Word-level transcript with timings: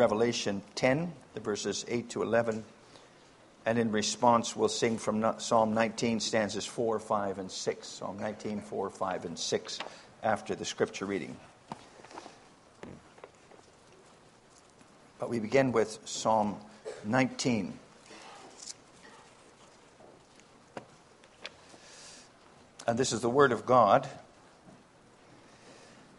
Revelation 0.00 0.62
10, 0.76 1.12
the 1.34 1.40
verses 1.40 1.84
8 1.86 2.08
to 2.08 2.22
11. 2.22 2.64
And 3.66 3.78
in 3.78 3.92
response, 3.92 4.56
we'll 4.56 4.70
sing 4.70 4.96
from 4.96 5.38
Psalm 5.38 5.74
19, 5.74 6.20
stanzas 6.20 6.64
4, 6.64 6.98
5, 6.98 7.38
and 7.38 7.50
6. 7.50 7.86
Psalm 7.86 8.18
19, 8.18 8.62
4, 8.62 8.88
5, 8.88 9.24
and 9.26 9.38
6 9.38 9.78
after 10.22 10.54
the 10.54 10.64
scripture 10.64 11.04
reading. 11.04 11.36
But 15.18 15.28
we 15.28 15.38
begin 15.38 15.70
with 15.70 15.98
Psalm 16.06 16.56
19. 17.04 17.74
And 22.86 22.98
this 22.98 23.12
is 23.12 23.20
the 23.20 23.28
word 23.28 23.52
of 23.52 23.66
God 23.66 24.08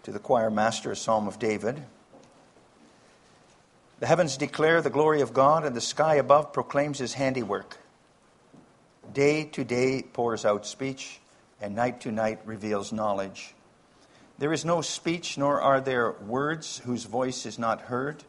to 0.03 0.11
the 0.11 0.19
choir 0.19 0.51
master, 0.51 0.91
a 0.91 0.95
psalm 0.95 1.27
of 1.27 1.39
David. 1.39 1.83
The 4.01 4.07
heavens 4.07 4.35
declare 4.35 4.81
the 4.81 4.89
glory 4.89 5.21
of 5.21 5.31
God, 5.31 5.63
and 5.63 5.75
the 5.75 5.79
sky 5.79 6.15
above 6.15 6.53
proclaims 6.53 6.97
his 6.97 7.13
handiwork. 7.13 7.77
Day 9.13 9.43
to 9.43 9.63
day 9.63 10.01
pours 10.01 10.43
out 10.43 10.65
speech, 10.65 11.19
and 11.61 11.75
night 11.75 12.01
to 12.01 12.11
night 12.11 12.39
reveals 12.43 12.91
knowledge. 12.91 13.53
There 14.39 14.53
is 14.53 14.65
no 14.65 14.81
speech, 14.81 15.37
nor 15.37 15.61
are 15.61 15.79
there 15.79 16.13
words 16.13 16.79
whose 16.79 17.03
voice 17.03 17.45
is 17.45 17.59
not 17.59 17.79
heard. 17.81 18.23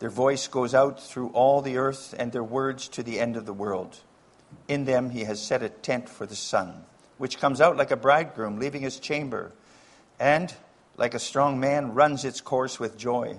Their 0.00 0.10
voice 0.10 0.48
goes 0.48 0.74
out 0.74 1.00
through 1.00 1.28
all 1.28 1.62
the 1.62 1.76
earth, 1.76 2.12
and 2.18 2.32
their 2.32 2.42
words 2.42 2.88
to 2.88 3.04
the 3.04 3.20
end 3.20 3.36
of 3.36 3.46
the 3.46 3.52
world. 3.52 3.96
In 4.66 4.84
them 4.84 5.10
he 5.10 5.22
has 5.22 5.40
set 5.40 5.62
a 5.62 5.68
tent 5.68 6.08
for 6.08 6.26
the 6.26 6.34
sun, 6.34 6.86
which 7.18 7.38
comes 7.38 7.60
out 7.60 7.76
like 7.76 7.92
a 7.92 7.96
bridegroom 7.96 8.58
leaving 8.58 8.82
his 8.82 8.98
chamber, 8.98 9.52
and, 10.18 10.52
like 10.96 11.14
a 11.14 11.20
strong 11.20 11.60
man, 11.60 11.94
runs 11.94 12.24
its 12.24 12.40
course 12.40 12.80
with 12.80 12.98
joy. 12.98 13.38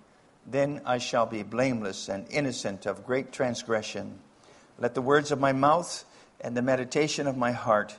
Then 0.51 0.81
I 0.85 0.97
shall 0.97 1.25
be 1.25 1.43
blameless 1.43 2.09
and 2.09 2.27
innocent 2.29 2.85
of 2.85 3.05
great 3.05 3.31
transgression. 3.31 4.19
Let 4.77 4.95
the 4.95 5.01
words 5.01 5.31
of 5.31 5.39
my 5.39 5.53
mouth 5.53 6.03
and 6.41 6.57
the 6.57 6.61
meditation 6.61 7.25
of 7.25 7.37
my 7.37 7.53
heart 7.53 7.95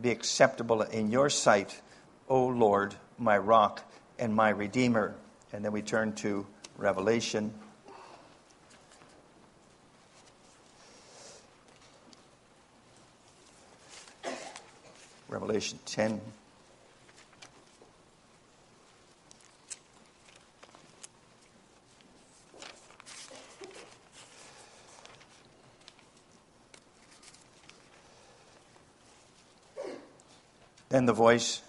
be 0.00 0.10
acceptable 0.10 0.82
in 0.82 1.12
your 1.12 1.30
sight, 1.30 1.80
O 2.28 2.46
Lord, 2.46 2.96
my 3.18 3.38
rock 3.38 3.84
and 4.18 4.34
my 4.34 4.48
redeemer. 4.48 5.14
And 5.52 5.64
then 5.64 5.70
we 5.70 5.80
turn 5.80 6.12
to 6.14 6.44
Revelation. 6.76 7.54
Revelation 15.28 15.78
10. 15.86 16.20
Then 30.92 31.06
the 31.06 31.14
voice 31.14 31.62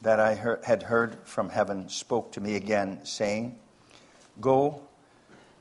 that 0.00 0.18
I 0.18 0.32
had 0.32 0.84
heard 0.84 1.18
from 1.24 1.50
heaven 1.50 1.90
spoke 1.90 2.32
to 2.32 2.40
me 2.40 2.56
again, 2.56 3.04
saying, 3.04 3.58
Go, 4.40 4.80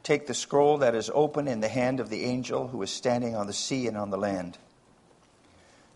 take 0.04 0.26
the 0.26 0.34
scroll 0.34 0.78
that 0.78 0.96
is 0.96 1.12
open 1.14 1.50
in 1.50 1.60
the 1.60 1.68
hand 1.68 2.00
of 2.00 2.10
the 2.10 2.24
angel 2.24 2.70
who 2.70 2.82
is 2.82 2.90
standing 2.90 3.36
on 3.36 3.48
the 3.48 3.52
sea 3.52 3.88
and 3.88 3.98
on 3.98 4.10
the 4.10 4.18
land. 4.18 4.58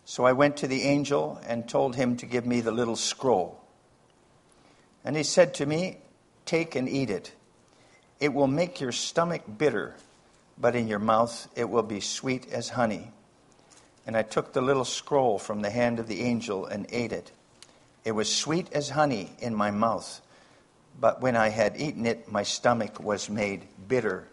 So 0.03 0.25
I 0.25 0.33
went 0.33 0.57
to 0.57 0.67
the 0.67 0.81
angel 0.81 1.39
and 1.47 1.65
told 1.65 1.95
him 1.95 2.17
to 2.17 2.25
give 2.25 2.45
me 2.45 2.59
the 2.59 2.73
little 2.73 2.97
scroll. 2.97 3.57
And 5.05 5.15
he 5.15 5.23
said 5.23 5.53
to 5.53 5.65
me, 5.65 5.99
Take 6.43 6.75
and 6.75 6.89
eat 6.89 7.09
it. 7.09 7.31
It 8.19 8.33
will 8.33 8.47
make 8.47 8.81
your 8.81 8.91
stomach 8.91 9.43
bitter, 9.57 9.95
but 10.57 10.75
in 10.75 10.89
your 10.89 10.99
mouth 10.99 11.47
it 11.55 11.69
will 11.69 11.83
be 11.83 12.01
sweet 12.01 12.51
as 12.51 12.67
honey. 12.67 13.13
And 14.05 14.15
I 14.15 14.21
took 14.21 14.53
the 14.53 14.61
little 14.61 14.85
scroll 14.85 15.39
from 15.39 15.61
the 15.61 15.69
hand 15.69 15.99
of 15.99 16.07
the 16.07 16.21
angel 16.21 16.65
and 16.65 16.85
ate 16.91 17.11
it. 17.11 17.31
It 18.03 18.11
was 18.11 18.33
sweet 18.33 18.71
as 18.71 18.89
honey 18.89 19.31
in 19.39 19.55
my 19.55 19.71
mouth, 19.71 20.21
but 20.99 21.21
when 21.21 21.35
I 21.35 21.49
had 21.49 21.79
eaten 21.79 22.05
it, 22.05 22.31
my 22.31 22.43
stomach 22.43 22.99
was 22.99 23.29
made 23.29 23.67
bitter. 23.87 24.27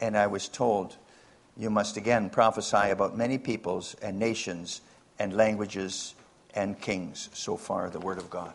And 0.00 0.16
I 0.16 0.26
was 0.26 0.48
told, 0.48 0.96
You 1.56 1.68
must 1.68 1.96
again 1.96 2.30
prophesy 2.30 2.90
about 2.90 3.16
many 3.16 3.38
peoples 3.38 3.94
and 4.00 4.18
nations 4.18 4.80
and 5.18 5.36
languages 5.36 6.14
and 6.54 6.80
kings. 6.80 7.28
So 7.34 7.56
far, 7.56 7.90
the 7.90 8.00
Word 8.00 8.18
of 8.18 8.30
God. 8.30 8.54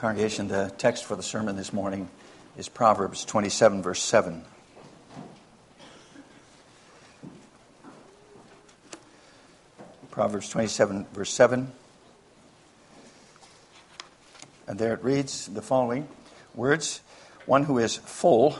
Congregation, 0.00 0.48
the 0.48 0.72
text 0.78 1.04
for 1.04 1.14
the 1.14 1.22
sermon 1.22 1.56
this 1.56 1.74
morning 1.74 2.08
is 2.56 2.70
Proverbs 2.70 3.22
27, 3.26 3.82
verse 3.82 4.02
7. 4.02 4.42
Proverbs 10.10 10.48
27, 10.48 11.04
verse 11.12 11.30
7. 11.34 11.70
And 14.66 14.78
there 14.78 14.94
it 14.94 15.04
reads 15.04 15.48
the 15.48 15.60
following 15.60 16.08
words 16.54 17.02
One 17.44 17.64
who 17.64 17.76
is 17.76 17.98
full 17.98 18.58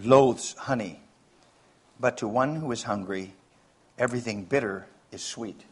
loathes 0.00 0.54
honey, 0.60 0.98
but 2.00 2.16
to 2.16 2.26
one 2.26 2.56
who 2.56 2.72
is 2.72 2.84
hungry, 2.84 3.34
everything 3.98 4.44
bitter 4.44 4.86
is 5.12 5.22
sweet. 5.22 5.62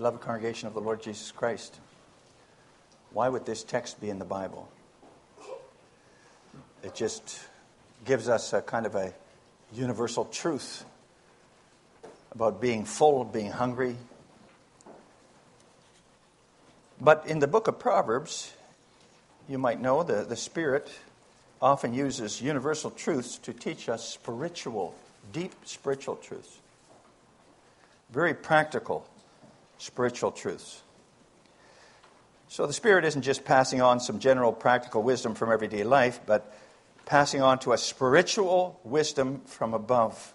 Beloved 0.00 0.22
congregation 0.22 0.66
of 0.66 0.72
the 0.72 0.80
Lord 0.80 1.02
Jesus 1.02 1.30
Christ, 1.30 1.78
why 3.12 3.28
would 3.28 3.44
this 3.44 3.62
text 3.62 4.00
be 4.00 4.08
in 4.08 4.18
the 4.18 4.24
Bible? 4.24 4.66
It 6.82 6.94
just 6.94 7.38
gives 8.06 8.26
us 8.26 8.54
a 8.54 8.62
kind 8.62 8.86
of 8.86 8.94
a 8.94 9.12
universal 9.74 10.24
truth 10.24 10.86
about 12.32 12.62
being 12.62 12.86
full, 12.86 13.24
being 13.24 13.50
hungry. 13.50 13.94
But 16.98 17.26
in 17.26 17.38
the 17.38 17.46
book 17.46 17.68
of 17.68 17.78
Proverbs, 17.78 18.54
you 19.50 19.58
might 19.58 19.82
know 19.82 20.02
the, 20.02 20.24
the 20.24 20.34
Spirit 20.34 20.90
often 21.60 21.92
uses 21.92 22.40
universal 22.40 22.90
truths 22.90 23.36
to 23.36 23.52
teach 23.52 23.90
us 23.90 24.08
spiritual, 24.08 24.94
deep 25.30 25.52
spiritual 25.66 26.16
truths. 26.16 26.56
Very 28.10 28.32
practical 28.32 29.06
spiritual 29.80 30.30
truths. 30.30 30.82
So 32.48 32.66
the 32.66 32.72
Spirit 32.72 33.06
isn't 33.06 33.22
just 33.22 33.44
passing 33.44 33.80
on 33.80 33.98
some 33.98 34.18
general 34.18 34.52
practical 34.52 35.02
wisdom 35.02 35.34
from 35.34 35.50
everyday 35.50 35.84
life, 35.84 36.20
but 36.26 36.54
passing 37.06 37.40
on 37.40 37.58
to 37.60 37.72
us 37.72 37.82
spiritual 37.82 38.78
wisdom 38.84 39.40
from 39.46 39.72
above. 39.72 40.34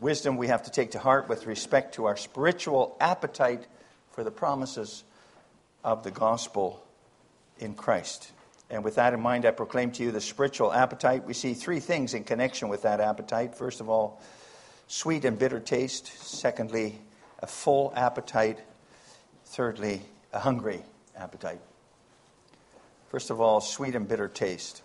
wisdom 0.00 0.36
we 0.36 0.48
have 0.48 0.62
to 0.64 0.70
take 0.70 0.92
to 0.92 0.98
heart 0.98 1.28
with 1.28 1.46
respect 1.46 1.94
to 1.94 2.06
our 2.06 2.16
spiritual 2.16 2.96
appetite 3.00 3.66
for 4.12 4.24
the 4.24 4.30
promises 4.30 5.04
of 5.84 6.02
the 6.02 6.10
gospel 6.10 6.84
in 7.58 7.74
Christ. 7.74 8.32
And 8.70 8.84
with 8.84 8.96
that 8.96 9.14
in 9.14 9.20
mind, 9.20 9.46
I 9.46 9.50
proclaim 9.50 9.92
to 9.92 10.02
you 10.02 10.10
the 10.10 10.20
spiritual 10.20 10.72
appetite. 10.72 11.24
We 11.24 11.32
see 11.32 11.54
three 11.54 11.80
things 11.80 12.14
in 12.14 12.24
connection 12.24 12.68
with 12.68 12.82
that 12.82 13.00
appetite. 13.00 13.54
First 13.54 13.80
of 13.80 13.88
all, 13.88 14.20
sweet 14.88 15.24
and 15.24 15.38
bitter 15.38 15.60
taste. 15.60 16.06
Secondly, 16.22 17.00
a 17.38 17.46
full 17.46 17.92
appetite. 17.96 18.58
Thirdly, 19.44 20.02
a 20.32 20.38
hungry 20.38 20.82
appetite. 21.16 21.60
First 23.08 23.30
of 23.30 23.40
all, 23.40 23.60
sweet 23.60 23.94
and 23.94 24.06
bitter 24.06 24.28
taste. 24.28 24.82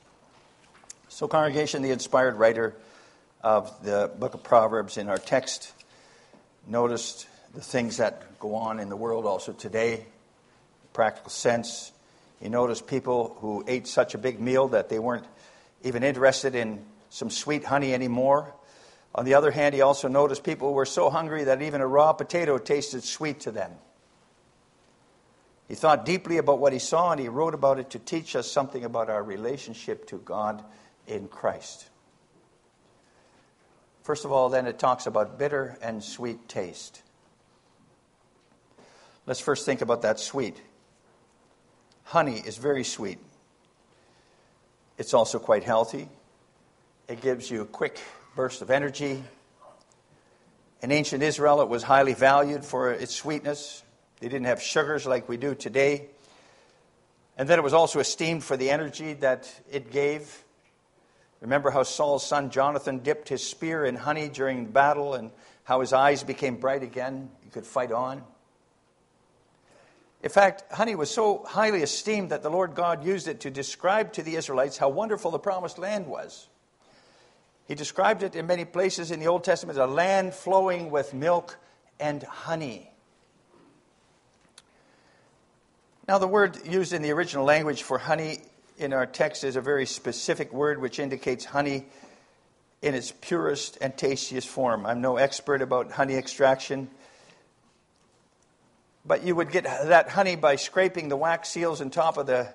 So, 1.10 1.28
congregation, 1.28 1.82
the 1.82 1.92
inspired 1.92 2.36
writer 2.36 2.74
of 3.42 3.84
the 3.84 4.10
book 4.18 4.34
of 4.34 4.44
Proverbs 4.44 4.98
in 4.98 5.10
our 5.10 5.18
text 5.18 5.74
noticed 6.66 7.28
the 7.54 7.62
things 7.62 7.98
that 7.98 8.40
go 8.40 8.56
on 8.56 8.80
in 8.80 8.90
the 8.90 8.96
world 8.96 9.26
also 9.26 9.52
today, 9.52 10.06
practical 10.94 11.30
sense. 11.30 11.92
He 12.40 12.50
noticed 12.50 12.88
people 12.88 13.38
who 13.42 13.64
ate 13.68 13.88
such 13.88 14.16
a 14.16 14.18
big 14.18 14.40
meal 14.40 14.70
that 14.70 14.90
they 14.90 15.00
weren't 15.00 15.26
even 15.84 16.04
interested 16.04 16.56
in 16.56 16.84
some 17.10 17.30
sweet 17.30 17.64
honey 17.64 17.94
anymore. 17.94 18.54
On 19.16 19.26
the 19.26 19.36
other 19.36 19.52
hand, 19.52 19.76
he 19.76 19.82
also 19.82 20.08
noticed 20.08 20.44
people 20.44 20.74
were 20.74 20.86
so 20.86 21.10
hungry 21.10 21.44
that 21.44 21.62
even 21.62 21.82
a 21.82 21.88
raw 21.88 22.14
potato 22.14 22.58
tasted 22.58 23.04
sweet 23.04 23.42
to 23.42 23.52
them. 23.52 23.72
He 25.68 25.76
thought 25.76 26.06
deeply 26.06 26.38
about 26.38 26.60
what 26.60 26.74
he 26.74 26.80
saw 26.80 27.12
and 27.12 27.22
he 27.22 27.30
wrote 27.30 27.54
about 27.54 27.80
it 27.80 27.92
to 27.92 28.00
teach 28.00 28.36
us 28.36 28.52
something 28.52 28.84
about 28.84 29.10
our 29.10 29.24
relationship 29.24 30.08
to 30.08 30.18
God 30.18 30.64
in 31.08 31.28
Christ. 31.28 31.90
First 34.04 34.26
of 34.26 34.32
all, 34.32 34.50
then 34.50 34.68
it 34.68 34.80
talks 34.80 35.06
about 35.06 35.40
bitter 35.40 35.78
and 35.82 36.04
sweet 36.04 36.50
taste. 36.50 37.02
Let's 39.26 39.40
first 39.40 39.66
think 39.66 39.82
about 39.82 40.02
that 40.02 40.20
sweet. 40.20 40.62
Honey 42.04 42.42
is 42.46 42.58
very 42.58 42.84
sweet. 42.84 43.20
It's 44.98 45.14
also 45.14 45.40
quite 45.40 45.64
healthy. 45.64 46.10
It 47.08 47.22
gives 47.22 47.50
you 47.50 47.64
quick 47.66 48.00
burst 48.36 48.64
of 48.64 48.72
energy. 48.72 49.24
In 50.82 50.92
ancient 50.92 51.22
Israel, 51.22 51.62
it 51.62 51.70
was 51.70 51.84
highly 51.84 52.14
valued 52.14 52.66
for 52.66 52.92
its 52.92 53.14
sweetness. 53.14 53.84
They 54.20 54.28
didn't 54.28 54.48
have 54.48 54.62
sugars 54.62 55.06
like 55.06 55.30
we 55.30 55.38
do 55.38 55.54
today. 55.54 56.08
And 57.38 57.48
then 57.48 57.60
it 57.60 57.62
was 57.62 57.74
also 57.74 58.00
esteemed 58.00 58.44
for 58.44 58.58
the 58.58 58.72
energy 58.72 59.14
that 59.14 59.54
it 59.72 59.92
gave. 59.92 60.44
Remember 61.42 61.70
how 61.70 61.84
Saul's 61.84 62.26
son 62.26 62.50
Jonathan 62.50 63.00
dipped 63.00 63.30
his 63.30 63.46
spear 63.46 63.86
in 63.86 63.96
honey 63.96 64.30
during 64.30 64.66
the 64.66 64.72
battle 64.72 65.14
and 65.14 65.30
how 65.64 65.82
his 65.82 65.94
eyes 65.94 66.24
became 66.24 66.56
bright 66.58 66.82
again? 66.82 67.30
He 67.44 67.50
could 67.50 67.68
fight 67.68 67.92
on. 67.92 68.24
In 70.24 70.30
fact, 70.30 70.64
honey 70.72 70.96
was 70.96 71.12
so 71.12 71.44
highly 71.46 71.84
esteemed 71.84 72.32
that 72.32 72.42
the 72.42 72.50
Lord 72.50 72.74
God 72.74 73.06
used 73.06 73.28
it 73.28 73.42
to 73.42 73.52
describe 73.52 74.14
to 74.14 74.24
the 74.24 74.38
Israelites 74.38 74.78
how 74.78 74.90
wonderful 74.90 75.32
the 75.32 75.40
promised 75.40 75.78
land 75.78 76.08
was. 76.08 76.48
He 77.68 77.76
described 77.76 78.24
it 78.24 78.36
in 78.36 78.48
many 78.48 78.66
places 78.66 79.12
in 79.12 79.20
the 79.20 79.28
Old 79.28 79.44
Testament 79.44 79.78
as 79.78 79.84
a 79.84 79.92
land 79.92 80.34
flowing 80.34 80.92
with 80.92 81.14
milk 81.14 81.58
and 82.00 82.24
honey. 82.24 82.90
Now, 86.08 86.18
the 86.18 86.28
word 86.28 86.60
used 86.66 86.92
in 86.92 87.02
the 87.02 87.12
original 87.12 87.46
language 87.46 87.84
for 87.84 87.98
honey 87.98 88.42
in 88.78 88.92
our 88.92 89.06
text 89.06 89.46
is 89.46 89.56
a 89.56 89.62
very 89.62 89.86
specific 89.86 90.52
word 90.52 90.82
which 90.82 91.00
indicates 91.00 91.46
honey 91.46 91.86
in 92.82 92.94
its 92.94 93.14
purest 93.22 93.78
and 93.80 93.96
tastiest 93.96 94.50
form. 94.50 94.86
I'm 94.86 95.00
no 95.00 95.16
expert 95.16 95.62
about 95.62 95.92
honey 95.92 96.16
extraction, 96.16 96.90
but 99.06 99.24
you 99.24 99.36
would 99.36 99.52
get 99.52 99.64
that 99.64 100.10
honey 100.10 100.36
by 100.36 100.58
scraping 100.58 101.08
the 101.08 101.16
wax 101.16 101.48
seals 101.48 101.80
on 101.80 101.90
top 101.90 102.18
of 102.18 102.28
the 102.28 102.54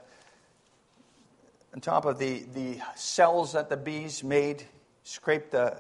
on 1.73 1.81
top 1.81 2.05
of 2.05 2.19
the, 2.19 2.45
the 2.55 2.79
cells 2.97 3.53
that 3.53 3.69
the 3.69 3.77
bees 3.77 4.25
made, 4.25 4.65
scrape 5.09 5.51
the, 5.51 5.77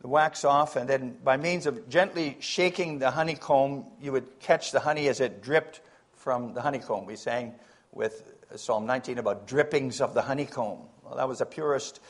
the 0.00 0.08
wax 0.08 0.44
off, 0.44 0.76
and 0.76 0.88
then 0.88 1.16
by 1.24 1.36
means 1.36 1.66
of 1.66 1.88
gently 1.88 2.36
shaking 2.38 3.00
the 3.00 3.10
honeycomb, 3.10 3.86
you 4.00 4.12
would 4.12 4.38
catch 4.38 4.70
the 4.70 4.78
honey 4.78 5.08
as 5.08 5.20
it 5.20 5.42
dripped 5.42 5.80
from 6.14 6.54
the 6.54 6.62
honeycomb. 6.62 7.06
We 7.06 7.16
sang 7.16 7.54
with 7.92 8.22
Psalm 8.54 8.86
19 8.86 9.18
about 9.18 9.48
drippings 9.48 10.00
of 10.00 10.14
the 10.14 10.22
honeycomb. 10.22 10.78
Well, 11.02 11.16
that 11.16 11.28
was 11.28 11.40
the 11.40 11.46
purest 11.46 12.00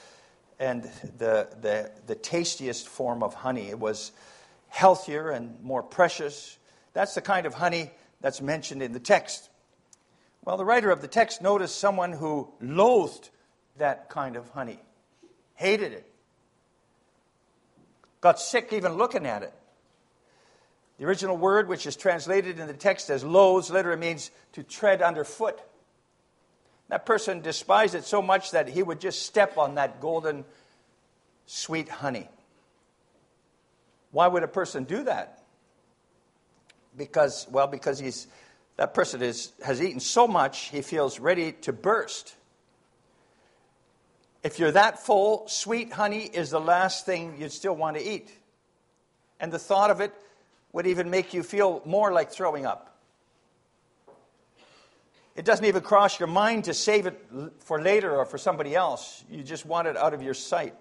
and 0.59 0.83
the, 1.17 1.49
the, 1.63 1.91
the 2.07 2.15
tastiest 2.15 2.87
form 2.87 3.23
of 3.23 3.33
honey. 3.33 3.69
It 3.69 3.79
was 3.79 4.13
healthier 4.69 5.31
and 5.31 5.59
more 5.63 5.83
precious. 5.83 6.59
That's 6.93 7.15
the 7.15 7.23
kind 7.23 7.47
of 7.47 7.55
honey 7.55 7.93
that's 8.21 8.43
mentioned 8.43 8.83
in 8.83 8.93
the 8.93 9.01
text. 9.01 9.49
Well, 10.45 10.59
the 10.59 10.67
writer 10.67 10.91
of 10.91 11.01
the 11.01 11.09
text 11.09 11.41
noticed 11.41 11.79
someone 11.79 12.13
who 12.13 12.53
loathed 12.61 13.31
that 13.79 14.11
kind 14.11 14.37
of 14.37 14.51
honey, 14.51 14.81
hated 15.55 15.93
it, 15.93 16.10
got 18.21 18.41
sick 18.41 18.73
even 18.73 18.95
looking 18.95 19.27
at 19.27 19.43
it. 19.43 19.53
The 20.99 21.07
original 21.07 21.37
word, 21.37 21.69
which 21.69 21.87
is 21.87 21.97
translated 21.97 22.59
in 22.59 22.67
the 22.67 22.75
text 22.75 23.09
as 23.09 23.25
loathes, 23.25 23.71
literally 23.71 23.99
means 23.99 24.31
to 24.53 24.63
tread 24.63 25.01
underfoot. 25.01 25.59
That 26.89 27.07
person 27.07 27.41
despised 27.41 27.95
it 27.95 28.05
so 28.05 28.21
much 28.21 28.51
that 28.51 28.69
he 28.69 28.83
would 28.83 29.01
just 29.01 29.23
step 29.23 29.57
on 29.57 29.77
that 29.77 30.01
golden, 30.01 30.45
sweet 31.47 31.89
honey. 31.89 32.29
Why 34.11 34.27
would 34.27 34.43
a 34.43 34.49
person 34.49 34.85
do 34.85 35.05
that? 35.05 35.43
Because, 36.97 37.47
well, 37.51 37.69
because 37.69 37.99
he's, 37.99 38.27
that 38.77 38.93
person 38.93 39.23
is, 39.23 39.53
has 39.65 39.81
eaten 39.81 40.01
so 40.01 40.27
much, 40.27 40.69
he 40.71 40.83
feels 40.83 41.21
ready 41.21 41.53
to 41.53 41.73
burst. 41.73 42.35
If 44.43 44.59
you're 44.59 44.73
that 44.73 45.05
full, 45.05 45.47
sweet 45.49 45.93
honey 45.93 46.25
is 46.25 46.51
the 46.51 46.61
last 46.61 47.05
thing 47.05 47.37
you'd 47.39 47.53
still 47.53 47.77
want 47.77 47.97
to 47.97 48.03
eat. 48.03 48.31
And 49.39 49.53
the 49.53 49.59
thought 49.59 49.91
of 49.91 50.01
it 50.01 50.13
would 50.73 50.87
even 50.87 51.11
make 51.11 51.35
you 51.35 51.43
feel 51.43 51.83
more 51.85 52.13
like 52.13 52.31
throwing 52.31 52.65
up. 52.65 52.87
It 55.37 55.45
doesn't 55.45 55.65
even 55.65 55.83
cross 55.83 56.19
your 56.19 56.27
mind 56.27 56.65
to 56.65 56.75
save 56.75 57.07
it 57.07 57.19
for 57.61 57.81
later 57.81 58.17
or 58.17 58.25
for 58.25 58.39
somebody 58.39 58.75
else. 58.75 59.25
You 59.31 59.43
just 59.43 59.65
want 59.65 59.89
it 59.89 59.97
out 59.97 60.13
of 60.13 60.23
your 60.23 60.35
sight. 60.35 60.75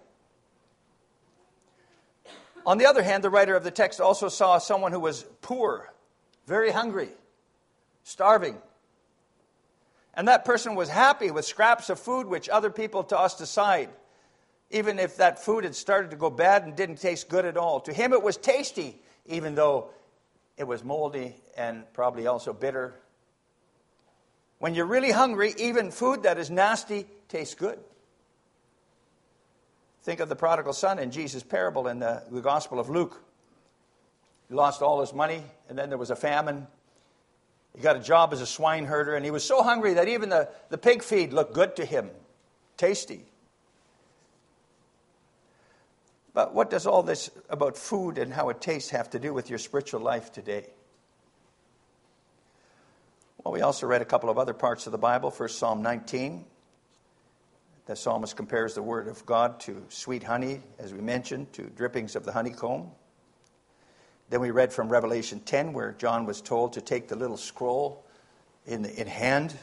On 2.65 2.77
the 2.77 2.85
other 2.85 3.01
hand, 3.01 3.23
the 3.23 3.29
writer 3.29 3.55
of 3.55 3.63
the 3.63 3.71
text 3.71 4.01
also 4.01 4.27
saw 4.27 4.57
someone 4.57 4.91
who 4.91 4.99
was 4.99 5.23
poor, 5.41 5.91
very 6.45 6.71
hungry, 6.71 7.09
starving. 8.03 8.57
And 10.13 10.27
that 10.27 10.45
person 10.45 10.75
was 10.75 10.89
happy 10.89 11.31
with 11.31 11.45
scraps 11.45 11.89
of 11.89 11.99
food 11.99 12.27
which 12.27 12.49
other 12.49 12.69
people 12.69 13.03
tossed 13.03 13.41
aside, 13.41 13.89
even 14.69 14.99
if 14.99 15.17
that 15.17 15.43
food 15.43 15.63
had 15.63 15.75
started 15.75 16.11
to 16.11 16.17
go 16.17 16.29
bad 16.29 16.63
and 16.63 16.75
didn't 16.75 16.97
taste 16.97 17.29
good 17.29 17.45
at 17.45 17.57
all. 17.57 17.79
To 17.81 17.93
him, 17.93 18.13
it 18.13 18.21
was 18.21 18.37
tasty, 18.37 19.01
even 19.25 19.55
though 19.55 19.91
it 20.57 20.65
was 20.65 20.83
moldy 20.83 21.35
and 21.55 21.91
probably 21.93 22.27
also 22.27 22.53
bitter 22.53 22.95
when 24.59 24.75
you're 24.75 24.85
really 24.85 25.11
hungry, 25.11 25.53
even 25.57 25.89
food 25.89 26.23
that 26.23 26.37
is 26.37 26.51
nasty 26.51 27.07
tastes 27.29 27.55
good. 27.55 27.79
Think 30.03 30.19
of 30.19 30.29
the 30.29 30.35
prodigal 30.35 30.73
son 30.73 30.99
in 30.99 31.11
Jesus' 31.11 31.43
parable 31.43 31.87
in 31.87 31.99
the, 31.99 32.23
the 32.29 32.41
Gospel 32.41 32.79
of 32.79 32.89
Luke. 32.89 33.21
He 34.49 34.53
lost 34.53 34.81
all 34.81 34.99
his 34.99 35.13
money, 35.13 35.43
and 35.69 35.77
then 35.77 35.89
there 35.89 35.97
was 35.97 36.09
a 36.09 36.15
famine. 36.15 36.67
He 37.75 37.81
got 37.81 37.95
a 37.95 37.99
job 37.99 38.33
as 38.33 38.41
a 38.41 38.45
swine 38.45 38.85
herder, 38.85 39.15
and 39.15 39.23
he 39.23 39.31
was 39.31 39.43
so 39.43 39.63
hungry 39.63 39.93
that 39.93 40.07
even 40.07 40.29
the, 40.29 40.49
the 40.69 40.77
pig 40.77 41.03
feed 41.03 41.33
looked 41.33 41.53
good 41.53 41.75
to 41.77 41.85
him, 41.85 42.09
tasty. 42.77 43.25
But 46.33 46.53
what 46.53 46.69
does 46.69 46.85
all 46.85 47.03
this 47.03 47.29
about 47.49 47.77
food 47.77 48.17
and 48.17 48.33
how 48.33 48.49
it 48.49 48.61
tastes 48.61 48.91
have 48.91 49.09
to 49.11 49.19
do 49.19 49.33
with 49.33 49.49
your 49.49 49.59
spiritual 49.59 49.99
life 49.99 50.31
today? 50.31 50.67
Well, 53.43 53.53
we 53.53 53.61
also 53.61 53.87
read 53.87 54.01
a 54.01 54.05
couple 54.05 54.29
of 54.29 54.37
other 54.37 54.53
parts 54.53 54.85
of 54.85 54.91
the 54.91 54.97
Bible. 54.97 55.31
First, 55.31 55.59
Psalm 55.59 55.81
19. 55.81 56.45
The 57.85 57.95
psalmist 57.95 58.35
compares 58.35 58.75
the 58.75 58.83
word 58.83 59.07
of 59.07 59.25
God 59.25 59.59
to 59.61 59.83
sweet 59.89 60.21
honey, 60.21 60.61
as 60.77 60.93
we 60.93 61.01
mentioned, 61.01 61.51
to 61.53 61.63
drippings 61.63 62.15
of 62.15 62.23
the 62.23 62.31
honeycomb. 62.31 62.91
Then 64.29 64.41
we 64.41 64.51
read 64.51 64.71
from 64.71 64.89
Revelation 64.89 65.39
10, 65.39 65.73
where 65.73 65.93
John 65.93 66.25
was 66.25 66.41
told 66.41 66.73
to 66.73 66.81
take 66.81 67.07
the 67.07 67.15
little 67.15 67.37
scroll 67.37 68.05
in, 68.65 68.85
in 68.85 69.07
hand, 69.07 69.55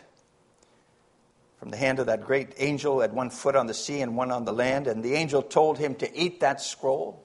from 1.59 1.71
the 1.71 1.77
hand 1.77 2.01
of 2.01 2.07
that 2.07 2.25
great 2.25 2.55
angel 2.59 3.03
at 3.03 3.15
one 3.15 3.31
foot 3.31 3.57
on 3.57 3.67
the 3.67 3.75
sea 3.75 4.01
and 4.01 4.17
one 4.17 4.31
on 4.31 4.45
the 4.45 4.53
land. 4.53 4.89
And 4.89 5.03
the 5.03 5.15
angel 5.15 5.41
told 5.43 5.79
him 5.79 5.95
to 5.97 6.19
eat 6.19 6.41
that 6.41 6.61
scroll. 6.61 7.23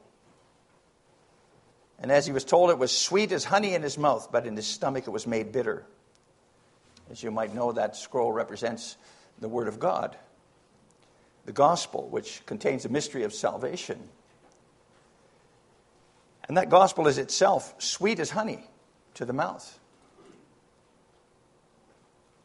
And 1.99 2.11
as 2.11 2.25
he 2.25 2.31
was 2.31 2.43
told, 2.43 2.69
it 2.69 2.77
was 2.77 2.95
sweet 2.95 3.31
as 3.31 3.43
honey 3.43 3.73
in 3.73 3.81
his 3.81 3.97
mouth, 3.97 4.29
but 4.31 4.45
in 4.45 4.55
his 4.55 4.67
stomach 4.67 5.07
it 5.07 5.11
was 5.11 5.27
made 5.27 5.51
bitter. 5.51 5.85
As 7.09 7.21
you 7.21 7.31
might 7.31 7.53
know, 7.53 7.71
that 7.73 7.95
scroll 7.95 8.31
represents 8.31 8.97
the 9.39 9.49
Word 9.49 9.67
of 9.67 9.79
God, 9.79 10.15
the 11.45 11.51
gospel, 11.51 12.07
which 12.09 12.45
contains 12.45 12.83
the 12.83 12.89
mystery 12.89 13.23
of 13.23 13.33
salvation. 13.33 13.99
And 16.47 16.57
that 16.57 16.69
gospel 16.69 17.07
is 17.07 17.17
itself 17.17 17.73
sweet 17.79 18.19
as 18.19 18.29
honey 18.29 18.63
to 19.15 19.25
the 19.25 19.33
mouth. 19.33 19.79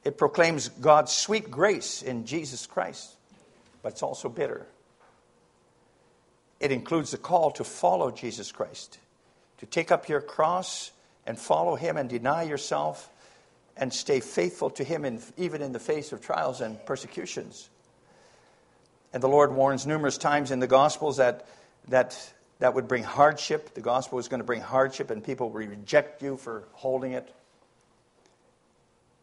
It 0.05 0.19
proclaims 0.19 0.69
God's 0.69 1.12
sweet 1.12 1.50
grace 1.50 2.03
in 2.03 2.26
Jesus 2.26 2.67
Christ, 2.67 3.17
but 3.83 3.93
it's 3.93 4.03
also 4.03 4.29
bitter. 4.29 4.67
It 6.61 6.71
includes 6.71 7.11
the 7.11 7.19
call 7.19 7.50
to 7.53 7.65
follow 7.65 8.11
Jesus 8.11 8.53
Christ, 8.53 8.99
to 9.59 9.67
take 9.67 9.91
up 9.91 10.09
your 10.09 10.21
cross 10.21 10.93
and 11.26 11.38
follow 11.38 11.75
Him 11.75 11.97
and 11.97 12.09
deny 12.09 12.45
yourself 12.45 13.11
and 13.76 13.93
stay 13.93 14.21
faithful 14.21 14.71
to 14.71 14.85
Him 14.85 15.05
in, 15.05 15.21
even 15.37 15.61
in 15.61 15.73
the 15.73 15.81
face 15.81 16.12
of 16.12 16.21
trials 16.21 16.61
and 16.61 16.85
persecutions. 16.87 17.69
And 19.12 19.23
the 19.23 19.29
Lord 19.29 19.53
warns 19.53 19.87
numerous 19.87 20.19
times 20.19 20.50
in 20.50 20.61
the 20.61 20.67
Gospels 20.67 21.17
that, 21.17 21.47
that 21.88 22.33
that 22.59 22.75
would 22.75 22.89
bring 22.89 23.03
hardship. 23.03 23.75
The 23.75 23.81
gospel 23.81 24.19
is 24.19 24.29
going 24.29 24.41
to 24.41 24.45
bring 24.45 24.61
hardship, 24.61 25.11
and 25.11 25.23
people 25.23 25.51
will 25.51 25.67
reject 25.67 26.23
you 26.23 26.37
for 26.37 26.65
holding 26.73 27.13
it, 27.13 27.33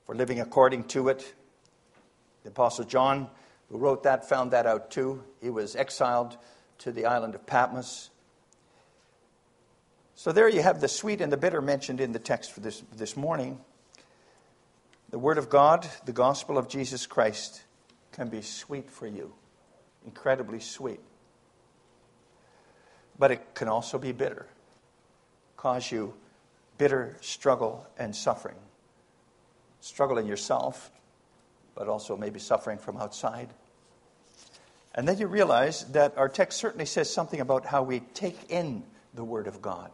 for 0.05 0.15
living 0.15 0.39
according 0.39 0.85
to 0.85 1.09
it. 1.09 1.33
The 2.43 2.49
Apostle 2.49 2.85
John, 2.85 3.29
who 3.69 3.77
wrote 3.77 4.03
that, 4.03 4.27
found 4.29 4.51
that 4.51 4.65
out 4.65 4.91
too. 4.91 5.23
He 5.41 5.49
was 5.49 5.75
exiled 5.75 6.37
to 6.79 6.91
the 6.91 7.05
island 7.05 7.35
of 7.35 7.45
Patmos. 7.45 8.09
So 10.15 10.31
there 10.31 10.47
you 10.47 10.61
have 10.61 10.79
the 10.79 10.87
sweet 10.87 11.21
and 11.21 11.31
the 11.31 11.37
bitter 11.37 11.61
mentioned 11.61 11.99
in 11.99 12.11
the 12.11 12.19
text 12.19 12.51
for 12.51 12.59
this, 12.59 12.83
this 12.95 13.17
morning. 13.17 13.59
The 15.09 15.19
Word 15.19 15.37
of 15.37 15.49
God, 15.49 15.87
the 16.05 16.11
gospel 16.11 16.57
of 16.57 16.67
Jesus 16.67 17.07
Christ, 17.07 17.63
can 18.11 18.29
be 18.29 18.41
sweet 18.41 18.89
for 18.89 19.07
you, 19.07 19.33
incredibly 20.05 20.59
sweet. 20.59 20.99
But 23.17 23.31
it 23.31 23.55
can 23.55 23.67
also 23.67 23.97
be 23.97 24.11
bitter, 24.11 24.47
cause 25.55 25.91
you 25.91 26.13
bitter 26.77 27.17
struggle 27.21 27.85
and 27.97 28.15
suffering. 28.15 28.55
Struggle 29.81 30.17
in 30.17 30.25
yourself, 30.25 30.91
but 31.75 31.87
also 31.87 32.17
maybe 32.17 32.39
suffering 32.39 32.77
from 32.77 32.97
outside. 32.97 33.49
And 34.95 35.07
then 35.07 35.17
you 35.17 35.27
realize 35.27 35.85
that 35.85 36.17
our 36.17 36.29
text 36.29 36.59
certainly 36.59 36.85
says 36.85 37.11
something 37.11 37.39
about 37.39 37.65
how 37.65 37.83
we 37.83 37.99
take 38.13 38.49
in 38.49 38.83
the 39.13 39.23
Word 39.23 39.47
of 39.47 39.61
God. 39.61 39.91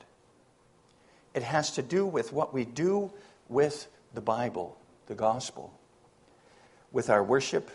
It 1.34 1.44
has 1.44 1.72
to 1.72 1.82
do 1.82 2.06
with 2.06 2.34
what 2.34 2.54
we 2.54 2.66
do 2.66 3.12
with 3.48 3.88
the 4.14 4.22
Bible, 4.22 4.78
the 5.08 5.16
gospel, 5.16 5.74
with 6.92 7.10
our 7.10 7.24
worship, 7.24 7.70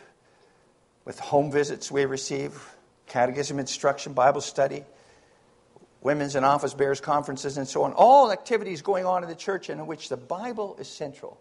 with 1.04 1.18
home 1.18 1.50
visits 1.50 1.90
we 1.90 2.04
receive, 2.04 2.74
catechism 3.06 3.58
instruction, 3.58 4.12
Bible 4.12 4.40
study, 4.40 4.84
women's 6.04 6.37
and 6.37 6.44
office 6.44 6.75
bearers 6.75 7.00
conferences, 7.00 7.56
and 7.56 7.66
so 7.66 7.82
on. 7.82 7.92
All 7.94 8.30
activities 8.30 8.82
going 8.82 9.06
on 9.06 9.25
in 9.25 9.28
the 9.28 9.34
church 9.34 9.68
and 9.68 9.80
in 9.80 9.88
which 9.88 10.08
the 10.08 10.16
Bible 10.16 10.76
is 10.78 10.87
central. 10.87 11.40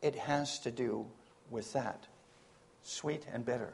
It 0.00 0.14
has 0.14 0.60
to 0.60 0.70
do 0.70 1.06
with 1.50 1.72
that 1.72 2.06
sweet 2.82 3.26
and 3.32 3.44
bitter. 3.44 3.72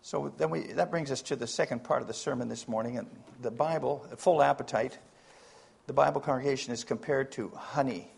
So 0.00 0.32
then 0.38 0.50
we, 0.50 0.60
that 0.72 0.90
brings 0.90 1.10
us 1.10 1.20
to 1.22 1.36
the 1.36 1.46
second 1.46 1.84
part 1.84 2.00
of 2.00 2.08
the 2.08 2.14
sermon 2.14 2.48
this 2.48 2.66
morning. 2.66 2.96
And 2.96 3.08
the 3.42 3.50
Bible, 3.50 4.06
full 4.16 4.42
appetite, 4.42 4.98
the 5.86 5.92
Bible 5.92 6.20
congregation 6.20 6.72
is 6.72 6.84
compared 6.84 7.32
to 7.32 7.50
honey 7.54 8.08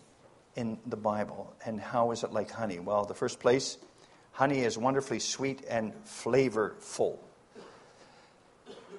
in 0.55 0.79
the 0.87 0.97
Bible. 0.97 1.55
And 1.65 1.81
how 1.81 2.11
is 2.13 2.23
it 2.23 2.33
like 2.33 2.51
honey? 2.51 2.79
Well, 2.79 3.05
the 3.05 3.15
first 3.15 3.41
place, 3.41 3.79
honey 4.33 4.61
is 4.61 4.79
wonderfully 4.79 5.19
sweet 5.19 5.65
and 5.69 5.93
flavorful. 6.05 7.19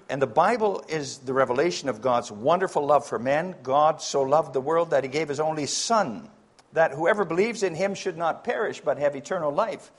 And 0.07 0.21
the 0.21 0.27
Bible 0.27 0.83
is 0.87 1.17
the 1.19 1.33
revelation 1.33 1.89
of 1.89 2.01
God's 2.01 2.31
wonderful 2.31 2.85
love 2.85 3.07
for 3.07 3.17
men. 3.17 3.55
God 3.63 4.01
so 4.01 4.21
loved 4.21 4.53
the 4.53 4.61
world 4.61 4.91
that 4.91 5.03
he 5.03 5.09
gave 5.09 5.29
his 5.29 5.39
only 5.39 5.65
Son, 5.65 6.29
that 6.73 6.91
whoever 6.91 7.25
believes 7.25 7.63
in 7.63 7.73
him 7.73 7.95
should 7.95 8.17
not 8.17 8.43
perish 8.43 8.81
but 8.81 8.99
have 8.99 9.15
eternal 9.15 9.51
life. 9.51 9.91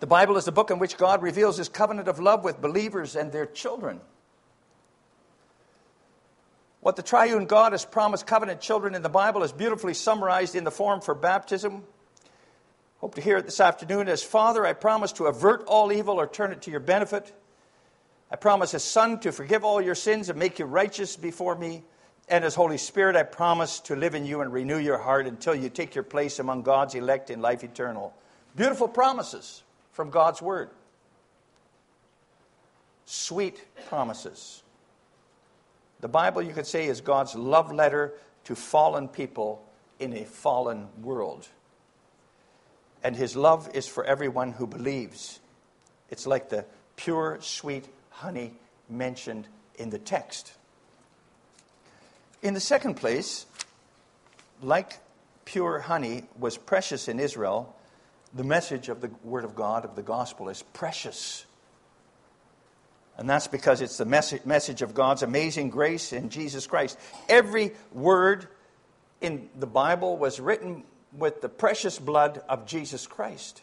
The 0.00 0.06
Bible 0.06 0.36
is 0.36 0.44
the 0.44 0.52
book 0.52 0.70
in 0.70 0.78
which 0.78 0.96
God 0.96 1.22
reveals 1.22 1.58
his 1.58 1.68
covenant 1.68 2.08
of 2.08 2.18
love 2.18 2.44
with 2.44 2.60
believers 2.60 3.16
and 3.16 3.32
their 3.32 3.46
children. 3.46 4.00
What 6.80 6.96
the 6.96 7.02
triune 7.02 7.46
God 7.46 7.72
has 7.72 7.84
promised 7.84 8.26
covenant 8.26 8.60
children 8.60 8.94
in 8.94 9.02
the 9.02 9.08
Bible 9.08 9.42
is 9.42 9.52
beautifully 9.52 9.94
summarized 9.94 10.54
in 10.54 10.64
the 10.64 10.70
form 10.70 11.00
for 11.00 11.14
baptism. 11.14 11.82
Hope 12.98 13.14
to 13.16 13.20
hear 13.20 13.38
it 13.38 13.44
this 13.44 13.60
afternoon 13.60 14.08
as 14.08 14.22
Father, 14.22 14.64
I 14.64 14.72
promise 14.72 15.12
to 15.12 15.26
avert 15.26 15.64
all 15.66 15.92
evil 15.92 16.20
or 16.20 16.26
turn 16.26 16.52
it 16.52 16.62
to 16.62 16.70
your 16.70 16.80
benefit. 16.80 17.34
I 18.30 18.36
promise 18.36 18.74
as 18.74 18.82
Son 18.82 19.20
to 19.20 19.32
forgive 19.32 19.64
all 19.64 19.80
your 19.80 19.94
sins 19.94 20.28
and 20.28 20.38
make 20.38 20.58
you 20.58 20.64
righteous 20.64 21.16
before 21.16 21.54
me. 21.54 21.82
And 22.28 22.44
as 22.44 22.56
Holy 22.56 22.78
Spirit, 22.78 23.14
I 23.14 23.22
promise 23.22 23.78
to 23.80 23.94
live 23.94 24.16
in 24.16 24.26
you 24.26 24.40
and 24.40 24.52
renew 24.52 24.78
your 24.78 24.98
heart 24.98 25.26
until 25.26 25.54
you 25.54 25.68
take 25.68 25.94
your 25.94 26.04
place 26.04 26.40
among 26.40 26.62
God's 26.62 26.96
elect 26.96 27.30
in 27.30 27.40
life 27.40 27.62
eternal. 27.62 28.12
Beautiful 28.56 28.88
promises 28.88 29.62
from 29.92 30.10
God's 30.10 30.42
Word. 30.42 30.70
Sweet 33.04 33.62
promises. 33.88 34.64
The 36.00 36.08
Bible, 36.08 36.42
you 36.42 36.52
could 36.52 36.66
say, 36.66 36.86
is 36.86 37.00
God's 37.00 37.36
love 37.36 37.72
letter 37.72 38.14
to 38.44 38.56
fallen 38.56 39.06
people 39.06 39.64
in 40.00 40.12
a 40.12 40.24
fallen 40.24 40.88
world. 41.00 41.46
And 43.04 43.14
His 43.14 43.36
love 43.36 43.70
is 43.72 43.86
for 43.86 44.04
everyone 44.04 44.50
who 44.50 44.66
believes. 44.66 45.38
It's 46.10 46.26
like 46.26 46.48
the 46.48 46.64
pure, 46.96 47.38
sweet 47.40 47.86
honey 48.16 48.54
mentioned 48.88 49.46
in 49.78 49.90
the 49.90 49.98
text. 49.98 50.52
In 52.42 52.54
the 52.54 52.60
second 52.60 52.94
place, 52.94 53.46
like 54.62 54.98
pure 55.44 55.80
honey 55.80 56.24
was 56.38 56.56
precious 56.56 57.08
in 57.08 57.20
Israel, 57.20 57.74
the 58.34 58.44
message 58.44 58.88
of 58.88 59.00
the 59.00 59.10
Word 59.22 59.44
of 59.44 59.54
God, 59.54 59.84
of 59.84 59.96
the 59.96 60.02
gospel, 60.02 60.48
is 60.48 60.62
precious. 60.62 61.46
And 63.18 63.28
that's 63.28 63.46
because 63.46 63.80
it's 63.80 63.96
the 63.96 64.04
message 64.04 64.82
of 64.82 64.92
God's 64.94 65.22
amazing 65.22 65.70
grace 65.70 66.12
in 66.12 66.28
Jesus 66.28 66.66
Christ. 66.66 66.98
Every 67.28 67.72
word 67.92 68.48
in 69.20 69.48
the 69.58 69.66
Bible 69.66 70.18
was 70.18 70.38
written 70.38 70.84
with 71.16 71.40
the 71.40 71.48
precious 71.48 71.98
blood 71.98 72.42
of 72.48 72.66
Jesus 72.66 73.06
Christ. 73.06 73.62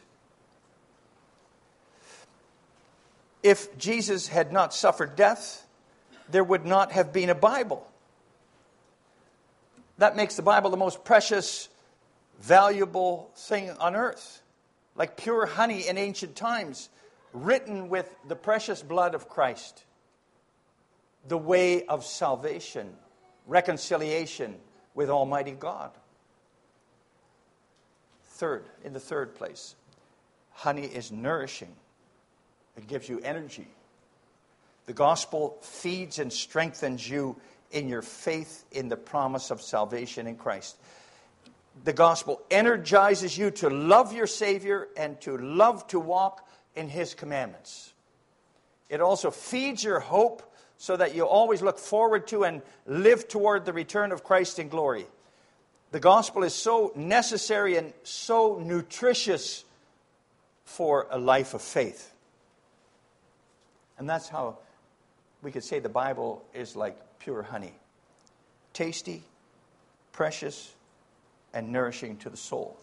If 3.43 3.77
Jesus 3.77 4.29
had 4.29 4.51
not 4.53 4.73
suffered 4.73 5.15
death, 5.15 5.67
there 6.31 6.43
would 6.43 6.65
not 6.65 6.93
have 6.93 7.11
been 7.11 7.29
a 7.29 7.35
Bible. 7.35 7.85
That 9.97 10.15
makes 10.15 10.35
the 10.35 10.41
Bible 10.41 10.69
the 10.69 10.77
most 10.77 11.03
precious, 11.03 11.69
valuable 12.39 13.29
thing 13.35 13.69
on 13.71 13.95
earth. 13.95 14.41
Like 14.95 15.17
pure 15.17 15.45
honey 15.45 15.87
in 15.87 15.97
ancient 15.97 16.35
times, 16.35 16.89
written 17.33 17.89
with 17.89 18.13
the 18.27 18.35
precious 18.35 18.81
blood 18.81 19.13
of 19.13 19.27
Christ. 19.27 19.83
The 21.27 21.37
way 21.37 21.85
of 21.85 22.05
salvation, 22.05 22.93
reconciliation 23.45 24.55
with 24.93 25.09
Almighty 25.09 25.51
God. 25.51 25.91
Third, 28.25 28.65
in 28.83 28.93
the 28.93 28.99
third 28.99 29.35
place, 29.35 29.75
honey 30.51 30.85
is 30.85 31.11
nourishing. 31.11 31.75
It 32.77 32.87
gives 32.87 33.07
you 33.07 33.19
energy. 33.23 33.67
The 34.85 34.93
gospel 34.93 35.57
feeds 35.61 36.19
and 36.19 36.31
strengthens 36.31 37.07
you 37.07 37.37
in 37.71 37.87
your 37.87 38.01
faith 38.01 38.65
in 38.71 38.89
the 38.89 38.97
promise 38.97 39.51
of 39.51 39.61
salvation 39.61 40.27
in 40.27 40.35
Christ. 40.35 40.77
The 41.83 41.93
gospel 41.93 42.41
energizes 42.51 43.37
you 43.37 43.51
to 43.51 43.69
love 43.69 44.13
your 44.13 44.27
Savior 44.27 44.87
and 44.95 45.19
to 45.21 45.37
love 45.37 45.87
to 45.87 45.99
walk 45.99 46.47
in 46.75 46.87
His 46.87 47.13
commandments. 47.13 47.93
It 48.89 49.01
also 49.01 49.31
feeds 49.31 49.83
your 49.83 49.99
hope 49.99 50.43
so 50.77 50.97
that 50.97 51.15
you 51.15 51.25
always 51.25 51.61
look 51.61 51.79
forward 51.79 52.27
to 52.27 52.43
and 52.43 52.61
live 52.85 53.27
toward 53.27 53.65
the 53.65 53.73
return 53.73 54.11
of 54.11 54.23
Christ 54.23 54.59
in 54.59 54.69
glory. 54.69 55.07
The 55.91 55.99
gospel 55.99 56.43
is 56.43 56.53
so 56.53 56.91
necessary 56.95 57.77
and 57.77 57.93
so 58.03 58.61
nutritious 58.63 59.63
for 60.65 61.07
a 61.09 61.17
life 61.17 61.53
of 61.53 61.61
faith. 61.61 62.12
And 63.97 64.09
that's 64.09 64.29
how 64.29 64.57
we 65.41 65.51
could 65.51 65.63
say 65.63 65.79
the 65.79 65.89
Bible 65.89 66.43
is 66.53 66.75
like 66.75 66.97
pure 67.19 67.43
honey 67.43 67.73
tasty, 68.73 69.21
precious, 70.13 70.73
and 71.53 71.71
nourishing 71.71 72.17
to 72.17 72.29
the 72.29 72.37
soul. 72.37 72.75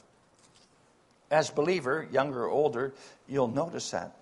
As 1.33 1.50
believer, 1.50 2.07
younger 2.12 2.45
or 2.45 2.49
older, 2.49 2.93
you'll 3.29 3.49
notice 3.49 3.90
that. 3.90 4.14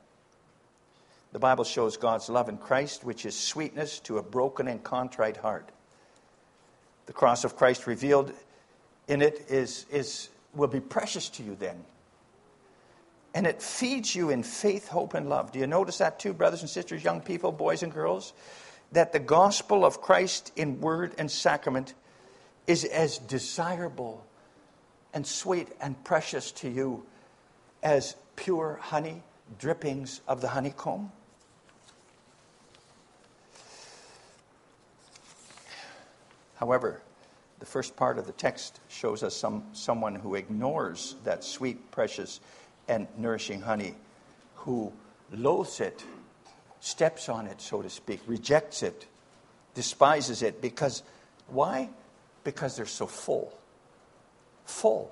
The 1.32 1.38
Bible 1.38 1.64
shows 1.64 1.98
God's 1.98 2.30
love 2.30 2.48
in 2.48 2.56
Christ, 2.56 3.04
which 3.04 3.26
is 3.26 3.38
sweetness 3.38 4.00
to 4.00 4.16
a 4.16 4.22
broken 4.22 4.66
and 4.66 4.82
contrite 4.82 5.36
heart. 5.36 5.68
The 7.04 7.12
cross 7.12 7.44
of 7.44 7.54
Christ 7.54 7.86
revealed 7.86 8.32
in 9.08 9.20
it 9.20 9.44
is, 9.50 9.84
is, 9.90 10.30
will 10.54 10.68
be 10.68 10.80
precious 10.80 11.28
to 11.30 11.42
you 11.42 11.54
then 11.54 11.84
and 13.34 13.46
it 13.46 13.62
feeds 13.62 14.14
you 14.14 14.30
in 14.30 14.42
faith, 14.42 14.88
hope, 14.88 15.14
and 15.14 15.28
love. 15.28 15.52
Do 15.52 15.58
you 15.58 15.66
notice 15.66 15.98
that 15.98 16.18
too, 16.18 16.32
brothers 16.32 16.62
and 16.62 16.70
sisters, 16.70 17.04
young 17.04 17.20
people, 17.20 17.52
boys 17.52 17.82
and 17.82 17.92
girls? 17.92 18.32
that 18.92 19.12
the 19.12 19.18
gospel 19.18 19.84
of 19.84 20.00
Christ 20.00 20.52
in 20.56 20.80
word 20.80 21.14
and 21.18 21.30
sacrament 21.30 21.94
is 22.66 22.84
as 22.84 23.18
desirable 23.18 24.24
and 25.12 25.26
sweet 25.26 25.68
and 25.80 26.02
precious 26.04 26.52
to 26.52 26.68
you 26.68 27.04
as 27.82 28.16
pure 28.36 28.78
honey, 28.80 29.22
drippings 29.58 30.20
of 30.26 30.40
the 30.40 30.48
honeycomb? 30.48 31.12
However, 36.56 37.02
the 37.60 37.66
first 37.66 37.94
part 37.94 38.18
of 38.18 38.26
the 38.26 38.32
text 38.32 38.80
shows 38.88 39.22
us 39.22 39.36
some, 39.36 39.64
someone 39.72 40.14
who 40.14 40.34
ignores 40.34 41.14
that 41.24 41.44
sweet, 41.44 41.90
precious, 41.90 42.40
and 42.88 43.06
nourishing 43.16 43.60
honey, 43.60 43.94
who 44.56 44.92
loathes 45.32 45.80
it, 45.80 46.02
steps 46.80 47.28
on 47.28 47.46
it, 47.46 47.60
so 47.60 47.82
to 47.82 47.90
speak, 47.90 48.20
rejects 48.26 48.82
it, 48.82 49.06
despises 49.74 50.42
it. 50.42 50.60
Because, 50.60 51.02
why? 51.48 51.90
Because 52.44 52.76
they're 52.76 52.86
so 52.86 53.06
full. 53.06 53.52
Full. 54.64 55.10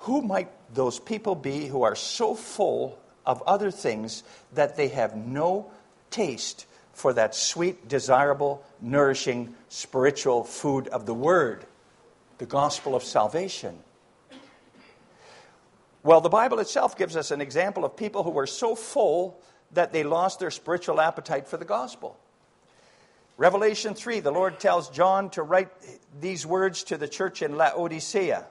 Who 0.00 0.22
might 0.22 0.48
those 0.74 0.98
people 0.98 1.34
be 1.34 1.66
who 1.66 1.82
are 1.82 1.96
so 1.96 2.34
full 2.34 2.98
of 3.26 3.42
other 3.42 3.70
things 3.70 4.22
that 4.54 4.76
they 4.76 4.88
have 4.88 5.16
no 5.16 5.70
taste 6.10 6.66
for 6.92 7.12
that 7.12 7.34
sweet, 7.34 7.88
desirable, 7.88 8.64
nourishing, 8.80 9.54
spiritual 9.68 10.44
food 10.44 10.88
of 10.88 11.06
the 11.06 11.14
Word, 11.14 11.64
the 12.38 12.46
gospel 12.46 12.94
of 12.94 13.04
salvation. 13.04 13.78
Well, 16.02 16.20
the 16.20 16.28
Bible 16.28 16.60
itself 16.60 16.96
gives 16.96 17.16
us 17.16 17.30
an 17.30 17.40
example 17.40 17.84
of 17.84 17.96
people 17.96 18.22
who 18.22 18.30
were 18.30 18.46
so 18.46 18.74
full 18.74 19.40
that 19.72 19.92
they 19.92 20.04
lost 20.04 20.38
their 20.38 20.50
spiritual 20.50 21.00
appetite 21.00 21.48
for 21.48 21.56
the 21.56 21.64
gospel. 21.64 22.18
Revelation 23.36 23.94
3, 23.94 24.20
the 24.20 24.30
Lord 24.30 24.58
tells 24.58 24.88
John 24.90 25.30
to 25.30 25.42
write 25.42 25.68
these 26.20 26.44
words 26.44 26.82
to 26.84 26.96
the 26.96 27.08
church 27.08 27.42
in 27.42 27.56
Laodicea. 27.56 28.46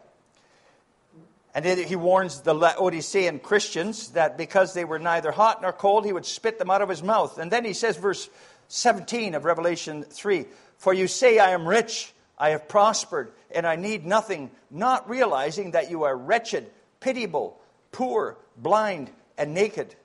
And 1.53 1.65
he 1.65 1.95
warns 1.95 2.41
the 2.41 2.53
Laodicean 2.53 3.39
Christians 3.39 4.09
that 4.09 4.37
because 4.37 4.73
they 4.73 4.85
were 4.85 4.99
neither 4.99 5.31
hot 5.31 5.61
nor 5.61 5.73
cold, 5.73 6.05
he 6.05 6.13
would 6.13 6.25
spit 6.25 6.59
them 6.59 6.69
out 6.69 6.81
of 6.81 6.89
his 6.89 7.01
mouth. 7.01 7.37
And 7.37 7.51
then 7.51 7.65
he 7.65 7.73
says, 7.73 7.97
verse 7.97 8.29
17 8.67 9.33
of 9.33 9.43
Revelation 9.43 10.03
3 10.03 10.45
For 10.77 10.93
you 10.93 11.07
say, 11.07 11.39
I 11.39 11.51
am 11.51 11.67
rich, 11.67 12.13
I 12.37 12.49
have 12.49 12.67
prospered, 12.67 13.31
and 13.49 13.65
I 13.65 13.75
need 13.75 14.05
nothing, 14.05 14.51
not 14.69 15.09
realizing 15.09 15.71
that 15.71 15.89
you 15.89 16.03
are 16.03 16.15
wretched, 16.15 16.69
pitiable, 16.99 17.59
poor, 17.91 18.37
blind, 18.57 19.11
and 19.37 19.53
naked. 19.53 19.95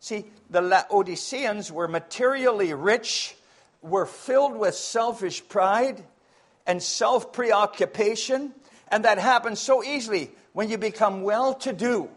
See, 0.00 0.26
the 0.50 0.60
Laodiceans 0.60 1.70
were 1.70 1.88
materially 1.88 2.74
rich, 2.74 3.36
were 3.82 4.06
filled 4.06 4.56
with 4.56 4.74
selfish 4.74 5.46
pride 5.48 6.02
and 6.66 6.82
self 6.82 7.32
preoccupation, 7.32 8.52
and 8.88 9.04
that 9.04 9.18
happens 9.18 9.60
so 9.60 9.82
easily 9.82 10.30
when 10.52 10.68
you 10.68 10.78
become 10.78 11.22
well 11.22 11.54
to 11.54 11.72
do, 11.72 12.08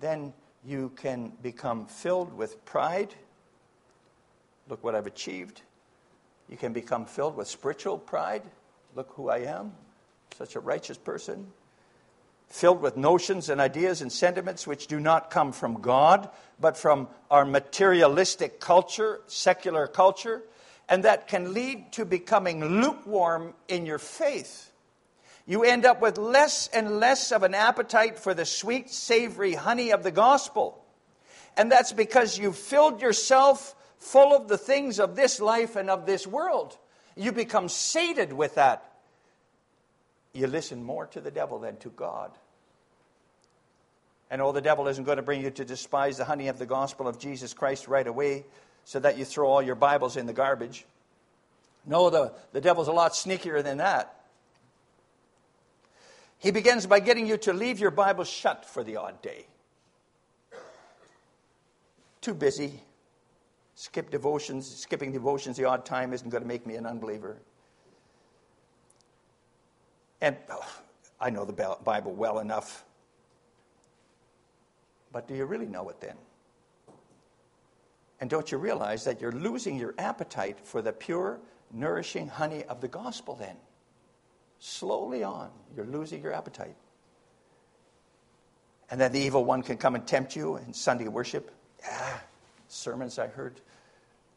then 0.00 0.32
you 0.64 0.92
can 0.96 1.32
become 1.42 1.86
filled 1.86 2.36
with 2.36 2.64
pride. 2.64 3.14
Look 4.68 4.82
what 4.82 4.94
I've 4.94 5.06
achieved. 5.06 5.62
You 6.48 6.56
can 6.56 6.72
become 6.72 7.06
filled 7.06 7.36
with 7.36 7.48
spiritual 7.48 7.98
pride. 7.98 8.42
Look 8.94 9.12
who 9.14 9.30
I 9.30 9.38
am, 9.38 9.72
such 10.36 10.54
a 10.54 10.60
righteous 10.60 10.98
person. 10.98 11.46
Filled 12.48 12.82
with 12.82 12.98
notions 12.98 13.48
and 13.48 13.60
ideas 13.60 14.02
and 14.02 14.12
sentiments 14.12 14.66
which 14.66 14.86
do 14.86 15.00
not 15.00 15.30
come 15.30 15.52
from 15.52 15.80
God, 15.80 16.28
but 16.60 16.76
from 16.76 17.08
our 17.30 17.46
materialistic 17.46 18.60
culture, 18.60 19.20
secular 19.26 19.86
culture, 19.86 20.42
and 20.88 21.04
that 21.04 21.26
can 21.26 21.54
lead 21.54 21.92
to 21.92 22.04
becoming 22.04 22.82
lukewarm 22.82 23.54
in 23.68 23.86
your 23.86 23.98
faith. 23.98 24.70
You 25.46 25.64
end 25.64 25.86
up 25.86 26.02
with 26.02 26.18
less 26.18 26.68
and 26.68 27.00
less 27.00 27.32
of 27.32 27.42
an 27.42 27.54
appetite 27.54 28.18
for 28.18 28.34
the 28.34 28.44
sweet, 28.44 28.90
savory 28.90 29.54
honey 29.54 29.90
of 29.90 30.02
the 30.02 30.10
gospel. 30.10 30.84
And 31.56 31.72
that's 31.72 31.92
because 31.92 32.38
you've 32.38 32.56
filled 32.56 33.00
yourself 33.00 33.74
full 33.96 34.36
of 34.36 34.48
the 34.48 34.58
things 34.58 35.00
of 35.00 35.16
this 35.16 35.40
life 35.40 35.76
and 35.76 35.88
of 35.88 36.04
this 36.04 36.26
world. 36.26 36.76
You 37.16 37.32
become 37.32 37.68
sated 37.68 38.32
with 38.32 38.54
that. 38.56 38.92
You 40.32 40.46
listen 40.46 40.82
more 40.82 41.06
to 41.08 41.20
the 41.20 41.30
devil 41.30 41.58
than 41.58 41.76
to 41.78 41.90
God. 41.90 42.30
And 44.30 44.40
oh, 44.40 44.52
the 44.52 44.62
devil 44.62 44.88
isn't 44.88 45.04
going 45.04 45.18
to 45.18 45.22
bring 45.22 45.42
you 45.42 45.50
to 45.50 45.64
despise 45.64 46.16
the 46.16 46.24
honey 46.24 46.48
of 46.48 46.58
the 46.58 46.64
gospel 46.64 47.06
of 47.06 47.18
Jesus 47.18 47.52
Christ 47.52 47.86
right 47.86 48.06
away 48.06 48.44
so 48.84 48.98
that 48.98 49.18
you 49.18 49.26
throw 49.26 49.48
all 49.48 49.60
your 49.60 49.74
Bibles 49.74 50.16
in 50.16 50.26
the 50.26 50.32
garbage. 50.32 50.86
No, 51.84 52.08
the, 52.08 52.32
the 52.52 52.60
devil's 52.60 52.88
a 52.88 52.92
lot 52.92 53.12
sneakier 53.12 53.62
than 53.62 53.78
that. 53.78 54.14
He 56.38 56.50
begins 56.50 56.86
by 56.86 57.00
getting 57.00 57.26
you 57.26 57.36
to 57.38 57.52
leave 57.52 57.78
your 57.78 57.90
Bible 57.90 58.24
shut 58.24 58.64
for 58.64 58.82
the 58.82 58.96
odd 58.96 59.20
day. 59.22 59.46
Too 62.20 62.34
busy. 62.34 62.80
Skip 63.74 64.10
devotions. 64.10 64.66
Skipping 64.66 65.12
devotions 65.12 65.56
the 65.56 65.64
odd 65.64 65.84
time 65.84 66.12
isn't 66.12 66.28
going 66.28 66.42
to 66.42 66.48
make 66.48 66.66
me 66.66 66.76
an 66.76 66.86
unbeliever. 66.86 67.38
And 70.20 70.36
oh, 70.50 70.66
I 71.20 71.30
know 71.30 71.44
the 71.44 71.76
Bible 71.84 72.12
well 72.12 72.38
enough. 72.38 72.84
But 75.12 75.28
do 75.28 75.34
you 75.34 75.44
really 75.44 75.66
know 75.66 75.88
it 75.88 76.00
then? 76.00 76.16
And 78.20 78.30
don't 78.30 78.52
you 78.52 78.58
realize 78.58 79.04
that 79.04 79.20
you're 79.20 79.32
losing 79.32 79.76
your 79.76 79.94
appetite 79.98 80.58
for 80.62 80.80
the 80.80 80.92
pure, 80.92 81.40
nourishing 81.72 82.28
honey 82.28 82.62
of 82.64 82.80
the 82.80 82.88
gospel 82.88 83.34
then? 83.34 83.56
Slowly 84.60 85.24
on, 85.24 85.50
you're 85.74 85.86
losing 85.86 86.22
your 86.22 86.32
appetite. 86.32 86.76
And 88.90 89.00
then 89.00 89.10
the 89.10 89.18
evil 89.18 89.44
one 89.44 89.62
can 89.62 89.76
come 89.76 89.96
and 89.96 90.06
tempt 90.06 90.36
you 90.36 90.56
in 90.56 90.72
Sunday 90.72 91.08
worship. 91.08 91.50
Ah, 91.84 92.22
sermons 92.72 93.18
I 93.18 93.26
heard 93.26 93.60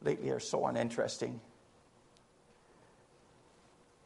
lately 0.01 0.29
are 0.29 0.39
so 0.39 0.65
uninteresting. 0.65 1.39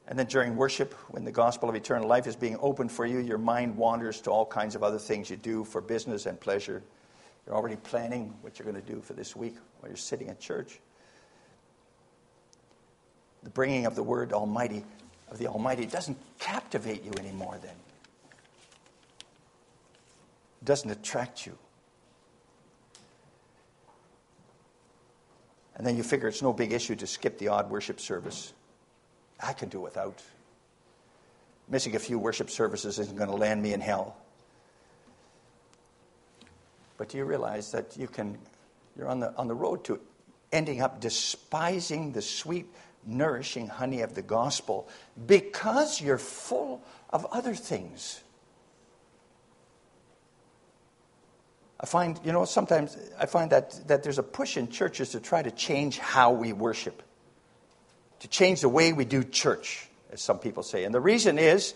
And 0.08 0.18
then 0.18 0.26
during 0.26 0.56
worship, 0.56 0.94
when 1.10 1.24
the 1.24 1.32
gospel 1.32 1.70
of 1.70 1.76
eternal 1.76 2.08
life 2.08 2.26
is 2.26 2.36
being 2.36 2.58
opened 2.62 2.92
for 2.92 3.06
you, 3.06 3.20
your 3.20 3.38
mind 3.38 3.76
wanders 3.76 4.22
to 4.22 4.32
all 4.32 4.46
kinds 4.46 4.76
of 4.76 4.84
other 4.84 4.98
things 4.98 5.30
you 5.30 5.38
do 5.38 5.64
for 5.64 5.82
business 5.82 6.26
and 6.26 6.40
pleasure. 6.40 6.82
You're 7.46 7.56
already 7.56 7.76
planning 7.76 8.34
what 8.42 8.58
you're 8.58 8.72
going 8.72 8.82
to 8.84 8.92
do 8.92 9.02
for 9.02 9.14
this 9.14 9.36
week 9.36 9.56
while 9.80 9.90
you're 9.90 9.98
sitting 9.98 10.30
at 10.30 10.40
church. 10.40 10.80
The 13.44 13.52
bringing 13.52 13.86
of 13.86 13.96
the 13.96 14.04
word 14.04 14.34
Almighty 14.34 14.84
of 15.30 15.38
the 15.38 15.48
Almighty 15.48 15.86
doesn't 15.86 16.18
captivate 16.40 17.04
you 17.04 17.12
anymore 17.20 17.60
then. 17.62 17.76
It 20.62 20.66
doesn't 20.66 20.90
attract 20.90 21.46
you. 21.46 21.56
And 25.80 25.88
then 25.88 25.96
you 25.96 26.04
figure 26.04 26.28
it's 26.28 26.42
no 26.42 26.52
big 26.52 26.74
issue 26.74 26.96
to 26.98 27.08
skip 27.08 27.38
the 27.38 27.48
odd 27.48 27.70
worship 27.70 28.02
service. 28.02 28.54
I 29.42 29.54
can 29.54 29.70
do 29.70 29.80
without. 29.80 30.22
Missing 31.70 31.96
a 31.96 32.00
few 32.00 32.20
worship 32.20 32.50
services 32.50 33.00
isn't 33.00 33.16
going 33.16 33.30
to 33.30 33.36
land 33.38 33.62
me 33.62 33.72
in 33.72 33.80
hell. 33.80 34.18
But 36.98 37.08
do 37.08 37.18
you 37.18 37.24
realize 37.24 37.72
that 37.72 37.96
you 37.96 38.10
can, 38.10 38.38
you're 38.98 39.08
on 39.08 39.22
the, 39.22 39.34
on 39.38 39.48
the 39.48 39.56
road 39.56 39.86
to 39.86 40.02
ending 40.52 40.82
up 40.82 41.00
despising 41.00 42.12
the 42.12 42.22
sweet, 42.22 42.66
nourishing 43.06 43.68
honey 43.68 44.02
of 44.02 44.16
the 44.16 44.22
gospel 44.22 44.90
because 45.26 46.02
you're 46.02 46.18
full 46.18 46.84
of 47.10 47.26
other 47.32 47.56
things? 47.56 48.20
I 51.80 51.86
find, 51.86 52.20
you 52.26 52.34
know, 52.34 52.46
sometimes 52.46 52.98
I 53.18 53.26
find 53.26 53.52
that, 53.52 53.88
that 53.88 54.04
there's 54.04 54.20
a 54.20 54.24
push 54.24 54.58
in 54.58 54.68
churches 54.70 55.10
to 55.10 55.20
try 55.20 55.42
to 55.42 55.52
change 55.52 55.98
how 55.98 56.32
we 56.32 56.52
worship, 56.52 57.02
to 58.20 58.28
change 58.28 58.62
the 58.62 58.70
way 58.70 58.92
we 58.92 59.06
do 59.06 59.24
church, 59.24 59.88
as 60.12 60.22
some 60.22 60.40
people 60.40 60.64
say. 60.64 60.84
And 60.84 60.94
the 60.94 61.00
reason 61.00 61.40
is 61.40 61.74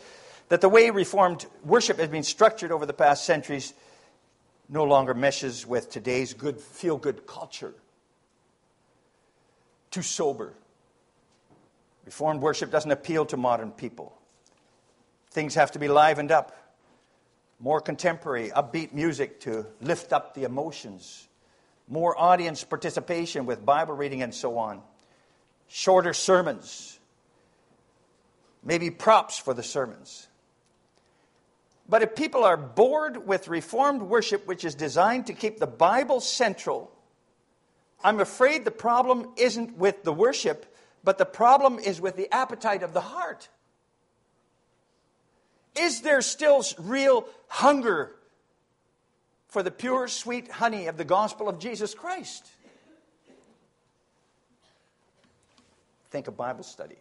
that 0.49 0.59
the 0.59 0.69
way 0.69 0.89
Reformed 0.89 1.45
worship 1.63 1.99
has 1.99 2.09
been 2.09 2.23
structured 2.23 2.71
over 2.71 2.85
the 2.85 2.93
past 2.93 3.25
centuries 3.25 3.73
no 4.67 4.83
longer 4.83 5.13
meshes 5.13 5.65
with 5.65 5.89
today's 5.89 6.33
good 6.33 6.59
feel 6.59 6.97
good 6.97 7.25
culture. 7.25 7.73
Too 9.91 10.01
sober. 10.01 10.53
Reformed 12.05 12.41
worship 12.41 12.71
doesn't 12.71 12.91
appeal 12.91 13.25
to 13.27 13.37
modern 13.37 13.71
people. 13.71 14.17
Things 15.31 15.55
have 15.55 15.71
to 15.71 15.79
be 15.79 15.87
livened 15.87 16.31
up. 16.31 16.57
More 17.63 17.79
contemporary, 17.79 18.49
upbeat 18.49 18.91
music 18.91 19.39
to 19.41 19.65
lift 19.79 20.11
up 20.11 20.33
the 20.33 20.43
emotions. 20.43 21.29
More 21.87 22.13
audience 22.19 22.61
participation 22.65 23.45
with 23.45 23.65
Bible 23.65 23.93
reading 23.93 24.21
and 24.21 24.35
so 24.35 24.57
on. 24.57 24.81
Shorter 25.69 26.11
sermons. 26.11 26.99
Maybe 28.65 28.89
props 28.91 29.37
for 29.39 29.53
the 29.53 29.63
sermons. 29.63 30.27
But 31.87 32.01
if 32.01 32.15
people 32.15 32.43
are 32.43 32.57
bored 32.57 33.25
with 33.25 33.47
Reformed 33.47 34.01
worship, 34.01 34.45
which 34.45 34.65
is 34.65 34.75
designed 34.75 35.27
to 35.27 35.33
keep 35.33 35.59
the 35.59 35.65
Bible 35.65 36.19
central, 36.19 36.91
I'm 38.03 38.19
afraid 38.19 38.65
the 38.65 38.71
problem 38.71 39.29
isn't 39.37 39.77
with 39.77 40.03
the 40.03 40.11
worship, 40.11 40.65
but 41.01 41.17
the 41.17 41.25
problem 41.25 41.79
is 41.79 42.01
with 42.01 42.17
the 42.17 42.29
appetite 42.29 42.83
of 42.83 42.91
the 42.91 42.99
heart. 42.99 43.47
Is 45.75 46.01
there 46.01 46.21
still 46.21 46.63
real 46.77 47.25
hunger 47.47 48.11
for 49.47 49.63
the 49.63 49.71
pure, 49.71 50.07
sweet 50.07 50.51
honey 50.51 50.87
of 50.87 50.97
the 50.97 51.05
gospel 51.05 51.49
of 51.49 51.59
Jesus 51.59 51.93
Christ? 51.93 52.47
Think 56.11 56.27
of 56.27 56.37
Bible 56.37 56.63
study. 56.63 56.97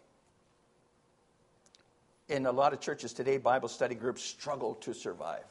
In 2.29 2.47
a 2.47 2.51
lot 2.51 2.73
of 2.73 2.79
churches 2.79 3.13
today, 3.13 3.37
Bible 3.37 3.69
study 3.69 3.93
groups 3.93 4.23
struggle 4.23 4.75
to 4.75 4.93
survive. 4.93 5.43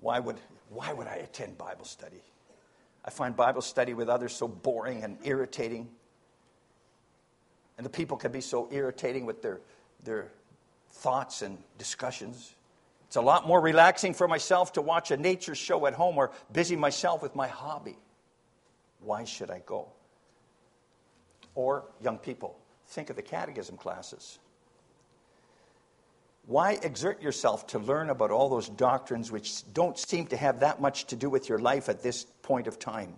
Why 0.00 0.20
would, 0.20 0.36
why 0.68 0.92
would 0.92 1.08
I 1.08 1.16
attend 1.16 1.58
Bible 1.58 1.84
study? 1.84 2.22
I 3.04 3.10
find 3.10 3.34
Bible 3.34 3.62
study 3.62 3.94
with 3.94 4.08
others 4.08 4.32
so 4.32 4.46
boring 4.46 5.02
and 5.02 5.18
irritating. 5.24 5.88
And 7.78 7.84
the 7.84 7.90
people 7.90 8.16
can 8.16 8.30
be 8.30 8.40
so 8.40 8.68
irritating 8.70 9.26
with 9.26 9.42
their, 9.42 9.60
their 10.04 10.28
thoughts 10.90 11.42
and 11.42 11.58
discussions. 11.78 12.54
It's 13.06 13.16
a 13.16 13.20
lot 13.22 13.46
more 13.46 13.60
relaxing 13.60 14.12
for 14.12 14.28
myself 14.28 14.74
to 14.74 14.82
watch 14.82 15.10
a 15.10 15.16
nature 15.16 15.54
show 15.54 15.86
at 15.86 15.94
home 15.94 16.18
or 16.18 16.30
busy 16.52 16.76
myself 16.76 17.22
with 17.22 17.34
my 17.34 17.48
hobby. 17.48 17.96
Why 19.00 19.24
should 19.24 19.50
I 19.50 19.62
go? 19.64 19.88
Or, 21.54 21.84
young 22.02 22.18
people, 22.18 22.58
think 22.88 23.10
of 23.10 23.16
the 23.16 23.22
catechism 23.22 23.76
classes. 23.76 24.38
Why 26.46 26.78
exert 26.82 27.22
yourself 27.22 27.66
to 27.68 27.78
learn 27.78 28.10
about 28.10 28.30
all 28.30 28.48
those 28.48 28.68
doctrines 28.68 29.30
which 29.30 29.70
don't 29.72 29.98
seem 29.98 30.26
to 30.28 30.36
have 30.36 30.60
that 30.60 30.80
much 30.80 31.06
to 31.06 31.16
do 31.16 31.28
with 31.28 31.48
your 31.48 31.58
life 31.58 31.88
at 31.88 32.02
this 32.02 32.24
point 32.42 32.66
of 32.66 32.78
time? 32.78 33.14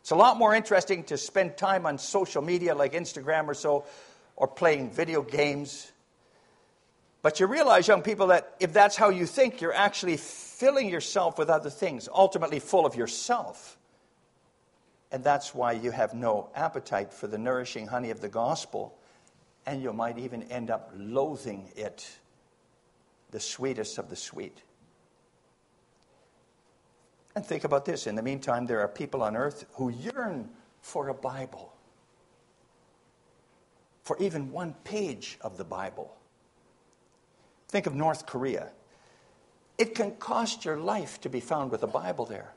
It's 0.00 0.10
a 0.10 0.16
lot 0.16 0.38
more 0.38 0.54
interesting 0.54 1.04
to 1.04 1.16
spend 1.16 1.56
time 1.56 1.86
on 1.86 1.98
social 1.98 2.42
media 2.42 2.74
like 2.74 2.92
Instagram 2.92 3.46
or 3.46 3.54
so, 3.54 3.84
or 4.36 4.46
playing 4.48 4.90
video 4.90 5.22
games 5.22 5.92
but 7.24 7.40
you 7.40 7.46
realize, 7.46 7.88
young 7.88 8.02
people, 8.02 8.26
that 8.26 8.54
if 8.60 8.74
that's 8.74 8.96
how 8.96 9.08
you 9.08 9.24
think, 9.24 9.62
you're 9.62 9.72
actually 9.72 10.18
filling 10.18 10.90
yourself 10.90 11.38
with 11.38 11.48
other 11.48 11.70
things, 11.70 12.06
ultimately 12.12 12.58
full 12.58 12.84
of 12.84 12.96
yourself. 12.96 13.78
And 15.10 15.24
that's 15.24 15.54
why 15.54 15.72
you 15.72 15.90
have 15.90 16.12
no 16.12 16.50
appetite 16.54 17.14
for 17.14 17.26
the 17.26 17.38
nourishing 17.38 17.86
honey 17.86 18.10
of 18.10 18.20
the 18.20 18.28
gospel, 18.28 18.98
and 19.64 19.82
you 19.82 19.90
might 19.94 20.18
even 20.18 20.42
end 20.52 20.68
up 20.70 20.92
loathing 20.94 21.70
it, 21.76 22.06
the 23.30 23.40
sweetest 23.40 23.96
of 23.96 24.10
the 24.10 24.16
sweet. 24.16 24.60
And 27.34 27.46
think 27.46 27.64
about 27.64 27.86
this 27.86 28.06
in 28.06 28.16
the 28.16 28.22
meantime, 28.22 28.66
there 28.66 28.80
are 28.80 28.88
people 28.88 29.22
on 29.22 29.34
earth 29.34 29.64
who 29.76 29.88
yearn 29.88 30.50
for 30.82 31.08
a 31.08 31.14
Bible, 31.14 31.72
for 34.02 34.18
even 34.18 34.52
one 34.52 34.74
page 34.84 35.38
of 35.40 35.56
the 35.56 35.64
Bible. 35.64 36.14
Think 37.74 37.88
of 37.88 37.96
North 37.96 38.24
Korea. 38.24 38.68
It 39.78 39.96
can 39.96 40.12
cost 40.12 40.64
your 40.64 40.76
life 40.76 41.20
to 41.22 41.28
be 41.28 41.40
found 41.40 41.72
with 41.72 41.82
a 41.82 41.88
Bible 41.88 42.24
there. 42.24 42.54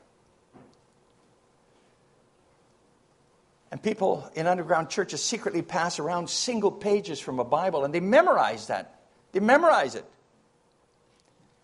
And 3.72 3.82
people 3.82 4.30
in 4.36 4.46
underground 4.46 4.90
churches 4.90 5.20
secretly 5.20 5.60
pass 5.60 5.98
around 5.98 6.30
single 6.30 6.70
pages 6.70 7.18
from 7.18 7.40
a 7.40 7.44
Bible 7.44 7.84
and 7.84 7.92
they 7.92 7.98
memorize 7.98 8.68
that. 8.68 9.00
They 9.32 9.40
memorize 9.40 9.96
it. 9.96 10.04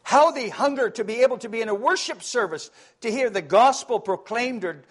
How 0.03 0.33
they 0.33 0.49
hunger 0.49 0.91
to 0.91 1.05
be 1.05 1.23
able 1.23 1.39
to 1.39 1.49
be 1.49 1.61
in 1.61 1.69
a 1.69 1.75
worship 1.77 2.25
service, 2.25 2.73
to 3.03 3.13
hear 3.13 3.31
the 3.31 3.41
gospel 3.41 4.01
proclaimed 4.01 4.65
or 4.65 4.83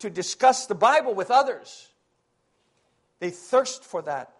to 0.00 0.10
discuss 0.10 0.66
the 0.66 0.74
Bible 0.74 1.14
with 1.14 1.30
others. 1.30 1.88
They 3.18 3.30
thirst 3.30 3.82
for 3.82 4.02
that. 4.02 4.34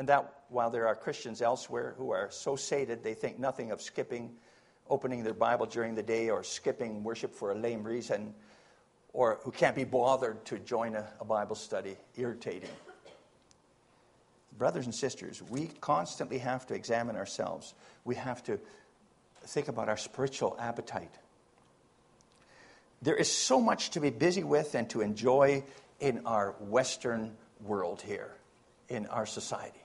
And 0.00 0.08
that 0.08 0.32
while 0.48 0.70
there 0.70 0.88
are 0.88 0.94
Christians 0.94 1.42
elsewhere 1.42 1.94
who 1.98 2.10
are 2.10 2.30
so 2.30 2.56
sated 2.56 3.04
they 3.04 3.12
think 3.12 3.38
nothing 3.38 3.70
of 3.70 3.82
skipping 3.82 4.30
opening 4.88 5.22
their 5.22 5.34
Bible 5.34 5.66
during 5.66 5.94
the 5.94 6.02
day 6.02 6.30
or 6.30 6.42
skipping 6.42 7.04
worship 7.04 7.34
for 7.34 7.52
a 7.52 7.54
lame 7.54 7.84
reason, 7.84 8.32
or 9.12 9.40
who 9.42 9.50
can't 9.50 9.76
be 9.76 9.84
bothered 9.84 10.42
to 10.46 10.58
join 10.58 10.94
a, 10.94 11.06
a 11.20 11.24
Bible 11.26 11.54
study, 11.54 11.98
irritating. 12.16 12.70
Brothers 14.56 14.86
and 14.86 14.94
sisters, 14.94 15.42
we 15.50 15.66
constantly 15.82 16.38
have 16.38 16.66
to 16.68 16.74
examine 16.74 17.14
ourselves. 17.14 17.74
We 18.06 18.14
have 18.14 18.42
to 18.44 18.58
think 19.48 19.68
about 19.68 19.90
our 19.90 19.98
spiritual 19.98 20.56
appetite. 20.58 21.12
There 23.02 23.16
is 23.16 23.30
so 23.30 23.60
much 23.60 23.90
to 23.90 24.00
be 24.00 24.08
busy 24.08 24.44
with 24.44 24.74
and 24.74 24.88
to 24.88 25.02
enjoy 25.02 25.62
in 26.00 26.22
our 26.24 26.52
Western 26.58 27.36
world 27.62 28.00
here, 28.00 28.30
in 28.88 29.04
our 29.08 29.26
society. 29.26 29.76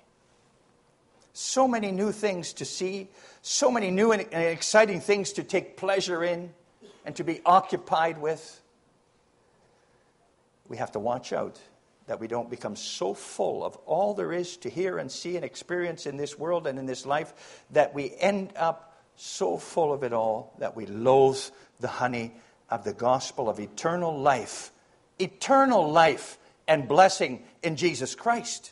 So 1.37 1.67
many 1.67 1.91
new 1.91 2.13
things 2.13 2.53
to 2.53 2.65
see, 2.65 3.09
so 3.41 3.69
many 3.69 3.91
new 3.91 4.13
and 4.13 4.21
exciting 4.31 5.01
things 5.01 5.33
to 5.33 5.43
take 5.43 5.75
pleasure 5.75 6.23
in 6.23 6.53
and 7.03 7.13
to 7.17 7.25
be 7.25 7.41
occupied 7.45 8.21
with. 8.21 8.61
We 10.69 10.77
have 10.77 10.93
to 10.93 10.99
watch 10.99 11.33
out 11.33 11.59
that 12.07 12.21
we 12.21 12.29
don't 12.29 12.49
become 12.49 12.77
so 12.77 13.13
full 13.13 13.65
of 13.65 13.75
all 13.85 14.13
there 14.13 14.31
is 14.31 14.55
to 14.57 14.69
hear 14.69 14.97
and 14.97 15.11
see 15.11 15.35
and 15.35 15.43
experience 15.43 16.05
in 16.05 16.15
this 16.15 16.39
world 16.39 16.67
and 16.67 16.79
in 16.79 16.85
this 16.85 17.05
life 17.05 17.65
that 17.71 17.93
we 17.93 18.15
end 18.17 18.53
up 18.55 18.97
so 19.17 19.57
full 19.57 19.91
of 19.91 20.03
it 20.03 20.13
all 20.13 20.53
that 20.59 20.77
we 20.77 20.85
loathe 20.85 21.43
the 21.81 21.89
honey 21.89 22.31
of 22.69 22.85
the 22.85 22.93
gospel 22.93 23.49
of 23.49 23.59
eternal 23.59 24.17
life, 24.17 24.71
eternal 25.19 25.91
life 25.91 26.37
and 26.65 26.87
blessing 26.87 27.43
in 27.61 27.75
Jesus 27.75 28.15
Christ. 28.15 28.71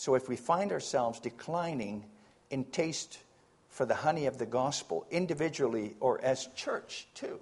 So 0.00 0.14
if 0.14 0.30
we 0.30 0.36
find 0.36 0.72
ourselves 0.72 1.20
declining 1.20 2.06
in 2.48 2.64
taste 2.64 3.18
for 3.68 3.84
the 3.84 3.94
honey 3.94 4.24
of 4.24 4.38
the 4.38 4.46
gospel, 4.46 5.04
individually 5.10 5.94
or 6.00 6.18
as 6.22 6.46
church 6.56 7.06
too, 7.12 7.38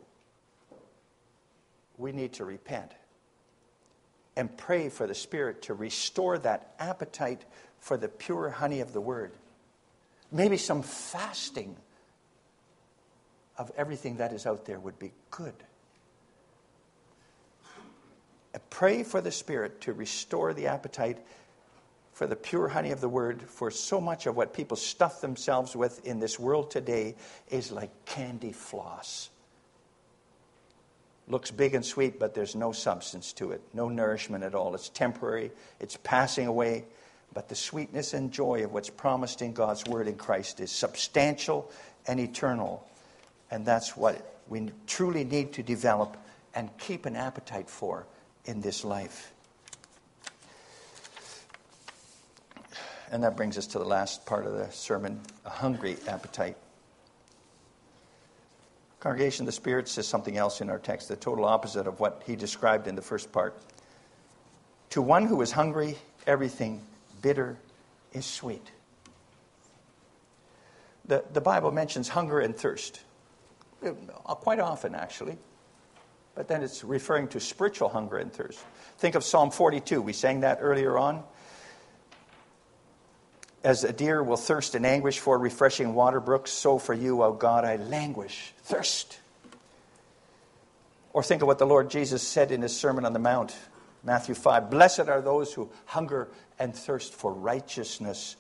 we 1.99 2.11
need 2.11 2.33
to 2.33 2.45
repent 2.45 2.91
and 4.35 4.57
pray 4.57 4.89
for 4.89 5.07
the 5.07 5.15
Spirit 5.15 5.63
to 5.63 5.75
restore 5.75 6.37
that 6.39 6.75
appetite 6.81 7.45
for 7.79 7.97
the 7.97 8.09
pure 8.09 8.51
honey 8.51 8.81
of 8.81 8.93
the 8.93 9.01
Word. 9.01 9.31
Maybe 10.33 10.57
some 10.57 10.83
fasting 10.83 11.77
of 13.57 13.71
everything 13.77 14.17
that 14.17 14.33
is 14.33 14.47
out 14.47 14.65
there 14.65 14.81
would 14.81 14.99
be 14.99 15.13
good. 15.31 15.55
Pray 18.69 19.05
for 19.05 19.21
the 19.21 19.31
Spirit 19.31 19.81
to 19.83 19.93
restore 19.93 20.53
the 20.53 20.67
appetite 20.67 21.19
for 22.19 22.27
the 22.27 22.35
pure 22.35 22.67
honey 22.67 22.91
of 22.91 23.01
the 23.01 23.09
word, 23.09 23.41
for 23.43 23.71
so 23.71 24.01
much 24.01 24.27
of 24.27 24.35
what 24.35 24.53
people 24.53 24.77
stuff 24.77 25.21
themselves 25.21 25.77
with 25.77 26.05
in 26.05 26.19
this 26.19 26.37
world 26.37 26.69
today 26.69 27.15
is 27.49 27.71
like 27.71 27.93
candy 28.07 28.51
floss. 28.51 29.31
Looks 31.29 31.53
big 31.53 31.77
and 31.77 31.85
sweet, 31.85 32.19
but 32.19 32.35
there's 32.35 32.57
no 32.57 32.73
substance 32.73 33.33
to 33.35 33.53
it, 33.53 33.63
no 33.73 33.89
nourishment 33.89 34.43
at 34.43 34.57
all. 34.57 34.75
It's 34.75 34.89
temporary, 34.89 35.53
it's 35.79 35.97
passing 36.03 36.49
away. 36.49 36.87
But 37.33 37.49
the 37.49 37.55
sweetness 37.55 38.15
and 38.15 38.33
joy 38.33 38.65
of 38.65 38.73
what's 38.73 38.91
promised 38.91 39.41
in 39.41 39.53
God's 39.53 39.85
word 39.85 40.09
in 40.09 40.17
Christ 40.17 40.59
is 40.59 40.73
substantial 40.73 41.71
and 42.09 42.19
eternal. 42.19 42.85
And 43.49 43.65
that's 43.65 43.97
what 43.97 44.41
we 44.49 44.73
truly 44.89 45.23
need 45.23 45.53
to 45.53 45.63
develop 45.63 46.17
and 46.53 46.69
keep 46.79 47.07
an 47.07 47.15
appetite 47.15 47.71
for 47.71 48.09
in 48.45 48.61
this 48.61 48.83
life. 48.85 49.33
And 53.11 53.23
that 53.23 53.37
brings 53.37 53.57
us 53.57 53.67
to 53.69 53.79
the 53.79 53.85
last 53.85 54.27
part 54.27 54.47
of 54.47 54.53
the 54.53 54.71
sermon 54.71 55.21
a 55.45 55.51
hungry 55.51 55.97
appetite. 56.07 56.57
Congregation, 59.01 59.47
the 59.47 59.53
Spirit 59.53 59.89
says 59.89 60.09
something 60.09 60.37
else 60.37 60.61
in 60.61 60.69
our 60.69 60.79
text, 60.79 61.09
the 61.09 61.17
total 61.17 61.45
opposite 61.45 61.87
of 61.87 62.01
what 62.01 62.23
he 62.27 62.35
described 62.35 62.89
in 62.89 62.97
the 62.97 63.03
first 63.03 63.33
part. 63.33 63.57
To 64.91 65.03
one 65.03 65.27
who 65.27 65.41
is 65.41 65.53
hungry, 65.53 65.97
everything 66.27 66.83
bitter 67.23 67.57
is 68.13 68.27
sweet. 68.27 68.73
The, 71.07 71.25
the 71.33 71.41
Bible 71.41 71.71
mentions 71.71 72.09
hunger 72.09 72.41
and 72.41 72.57
thirst, 72.57 73.01
uh, 73.87 73.93
quite 74.35 74.61
often, 74.61 74.95
actually. 74.95 75.39
But 76.35 76.49
then 76.49 76.63
it's 76.63 76.85
referring 76.85 77.29
to 77.29 77.41
spiritual 77.41 77.89
hunger 77.89 78.19
and 78.19 78.33
thirst. 78.33 78.59
Think 78.99 79.15
of 79.15 79.25
Psalm 79.25 79.51
42. 79.51 80.03
We 80.03 80.13
sang 80.13 80.41
that 80.41 80.59
earlier 80.61 80.99
on. 80.99 81.23
As 83.65 83.85
a 83.85 83.93
deer 83.93 84.23
will 84.23 84.37
thirst 84.37 84.75
in 84.75 84.85
anguish 84.85 85.19
for 85.19 85.37
refreshing 85.39 85.95
water 85.95 86.21
brooks, 86.21 86.51
so 86.53 86.79
for 86.79 86.95
you, 86.95 87.23
O 87.23 87.33
God, 87.33 87.65
I 87.65 87.77
languish, 87.77 88.53
thirst. 88.63 89.19
Or 91.13 91.23
think 91.23 91.43
of 91.43 91.49
what 91.49 91.59
the 91.59 91.67
Lord 91.67 91.91
Jesus 91.91 92.23
said 92.23 92.53
in 92.53 92.63
his 92.63 92.77
Sermon 92.77 93.05
on 93.05 93.13
the 93.13 93.19
Mount 93.19 93.57
Matthew 94.05 94.35
5 94.35 94.71
Blessed 94.71 95.09
are 95.09 95.21
those 95.21 95.53
who 95.53 95.71
hunger 95.87 96.29
and 96.59 96.75
thirst 96.75 97.15
for 97.15 97.33
righteousness, 97.33 98.37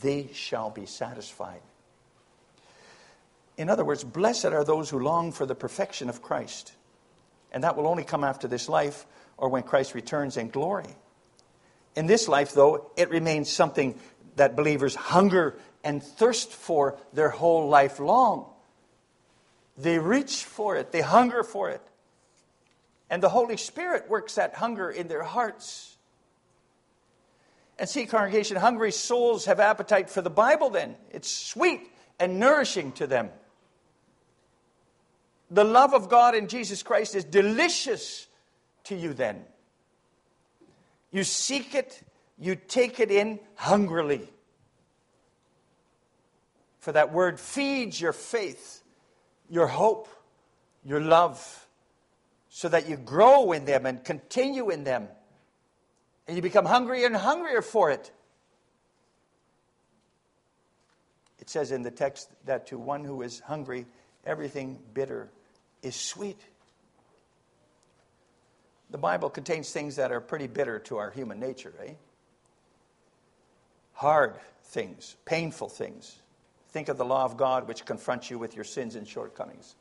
they 0.00 0.30
shall 0.32 0.70
be 0.70 0.86
satisfied. 0.86 1.60
In 3.56 3.68
other 3.68 3.84
words, 3.84 4.04
blessed 4.04 4.46
are 4.46 4.64
those 4.64 4.90
who 4.90 4.98
long 4.98 5.32
for 5.32 5.46
the 5.46 5.54
perfection 5.54 6.08
of 6.08 6.22
Christ. 6.22 6.72
And 7.52 7.64
that 7.64 7.76
will 7.76 7.86
only 7.86 8.04
come 8.04 8.24
after 8.24 8.48
this 8.48 8.68
life 8.68 9.06
or 9.36 9.48
when 9.48 9.62
Christ 9.62 9.94
returns 9.94 10.36
in 10.36 10.48
glory. 10.48 10.96
In 11.94 12.06
this 12.06 12.28
life, 12.28 12.52
though, 12.52 12.90
it 12.96 13.10
remains 13.10 13.50
something 13.50 13.98
that 14.36 14.56
believers 14.56 14.94
hunger 14.94 15.56
and 15.84 16.02
thirst 16.02 16.52
for 16.52 16.98
their 17.12 17.30
whole 17.30 17.68
life 17.68 17.98
long. 17.98 18.46
They 19.76 19.98
reach 19.98 20.44
for 20.44 20.76
it, 20.76 20.92
they 20.92 21.00
hunger 21.00 21.42
for 21.42 21.70
it. 21.70 21.82
And 23.10 23.22
the 23.22 23.28
Holy 23.28 23.56
Spirit 23.56 24.08
works 24.08 24.36
that 24.36 24.54
hunger 24.54 24.90
in 24.90 25.08
their 25.08 25.22
hearts. 25.22 25.96
And 27.78 27.88
see, 27.88 28.06
congregation, 28.06 28.56
hungry 28.56 28.92
souls 28.92 29.46
have 29.46 29.60
appetite 29.60 30.08
for 30.08 30.22
the 30.22 30.30
Bible 30.30 30.70
then. 30.70 30.96
It's 31.10 31.30
sweet 31.30 31.80
and 32.18 32.38
nourishing 32.38 32.92
to 32.92 33.06
them. 33.06 33.30
The 35.50 35.64
love 35.64 35.92
of 35.92 36.08
God 36.08 36.34
in 36.34 36.48
Jesus 36.48 36.82
Christ 36.82 37.14
is 37.14 37.24
delicious 37.24 38.26
to 38.84 38.96
you 38.96 39.12
then. 39.12 39.44
You 41.10 41.24
seek 41.24 41.74
it, 41.74 42.02
you 42.42 42.56
take 42.56 42.98
it 42.98 43.10
in 43.12 43.38
hungrily. 43.54 44.28
For 46.80 46.90
that 46.90 47.12
word 47.12 47.38
feeds 47.38 48.00
your 48.00 48.12
faith, 48.12 48.82
your 49.48 49.68
hope, 49.68 50.08
your 50.84 51.00
love, 51.00 51.68
so 52.48 52.68
that 52.68 52.88
you 52.88 52.96
grow 52.96 53.52
in 53.52 53.64
them 53.64 53.86
and 53.86 54.02
continue 54.02 54.70
in 54.70 54.82
them. 54.82 55.06
And 56.26 56.36
you 56.36 56.42
become 56.42 56.64
hungrier 56.64 57.06
and 57.06 57.16
hungrier 57.16 57.62
for 57.62 57.92
it. 57.92 58.10
It 61.38 61.48
says 61.48 61.70
in 61.70 61.82
the 61.82 61.90
text 61.92 62.28
that 62.46 62.66
to 62.68 62.78
one 62.78 63.04
who 63.04 63.22
is 63.22 63.38
hungry, 63.38 63.86
everything 64.26 64.80
bitter 64.94 65.30
is 65.82 65.94
sweet. 65.94 66.40
The 68.90 68.98
Bible 68.98 69.30
contains 69.30 69.70
things 69.70 69.96
that 69.96 70.10
are 70.10 70.20
pretty 70.20 70.48
bitter 70.48 70.80
to 70.80 70.96
our 70.98 71.10
human 71.10 71.38
nature, 71.38 71.72
eh? 71.86 71.92
Hard 74.02 74.34
things, 74.64 75.14
painful 75.26 75.68
things. 75.68 76.16
Think 76.70 76.88
of 76.88 76.98
the 76.98 77.04
law 77.04 77.24
of 77.24 77.36
God 77.36 77.68
which 77.68 77.84
confronts 77.84 78.32
you 78.32 78.36
with 78.36 78.56
your 78.56 78.64
sins 78.64 78.96
and 78.96 79.06
shortcomings. 79.06 79.76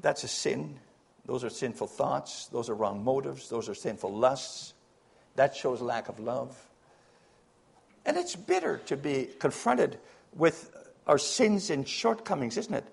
That's 0.00 0.24
a 0.24 0.28
sin. 0.28 0.80
Those 1.26 1.44
are 1.44 1.48
sinful 1.48 1.86
thoughts. 1.86 2.46
Those 2.46 2.68
are 2.68 2.74
wrong 2.74 3.04
motives. 3.04 3.48
Those 3.48 3.68
are 3.68 3.74
sinful 3.76 4.12
lusts. 4.12 4.74
That 5.36 5.54
shows 5.54 5.80
lack 5.80 6.08
of 6.08 6.18
love. 6.18 6.58
And 8.04 8.16
it's 8.16 8.34
bitter 8.34 8.78
to 8.86 8.96
be 8.96 9.28
confronted 9.38 9.96
with 10.34 10.76
our 11.06 11.18
sins 11.18 11.70
and 11.70 11.86
shortcomings, 11.86 12.56
isn't 12.56 12.74
it? 12.74 12.84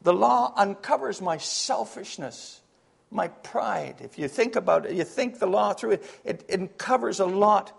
The 0.00 0.14
law 0.14 0.54
uncovers 0.56 1.20
my 1.20 1.36
selfishness, 1.36 2.62
my 3.10 3.28
pride. 3.28 3.96
If 4.00 4.18
you 4.18 4.26
think 4.26 4.56
about 4.56 4.86
it, 4.86 4.92
you 4.92 5.04
think 5.04 5.38
the 5.38 5.46
law 5.46 5.74
through 5.74 5.90
it, 5.90 6.20
it, 6.24 6.50
uncovers 6.50 7.20
a 7.20 7.26
lot 7.26 7.78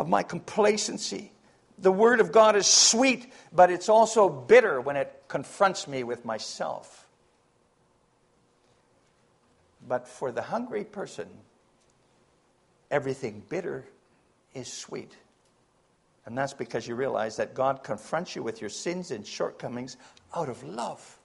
of 0.00 0.08
my 0.08 0.22
complacency. 0.22 1.30
The 1.78 1.92
Word 1.92 2.20
of 2.20 2.32
God 2.32 2.56
is 2.56 2.66
sweet, 2.66 3.30
but 3.52 3.70
it's 3.70 3.90
also 3.90 4.30
bitter 4.30 4.80
when 4.80 4.96
it 4.96 5.24
confronts 5.28 5.86
me 5.86 6.04
with 6.04 6.24
myself. 6.24 7.06
But 9.86 10.08
for 10.08 10.32
the 10.32 10.40
hungry 10.40 10.84
person, 10.84 11.28
everything 12.90 13.42
bitter 13.50 13.84
is 14.54 14.72
sweet. 14.72 15.14
And 16.24 16.36
that's 16.36 16.54
because 16.54 16.88
you 16.88 16.94
realize 16.94 17.36
that 17.36 17.52
God 17.52 17.84
confronts 17.84 18.34
you 18.34 18.42
with 18.42 18.62
your 18.62 18.70
sins 18.70 19.10
and 19.10 19.26
shortcomings 19.26 19.98
out 20.34 20.48
of 20.48 20.62
love 20.64 21.18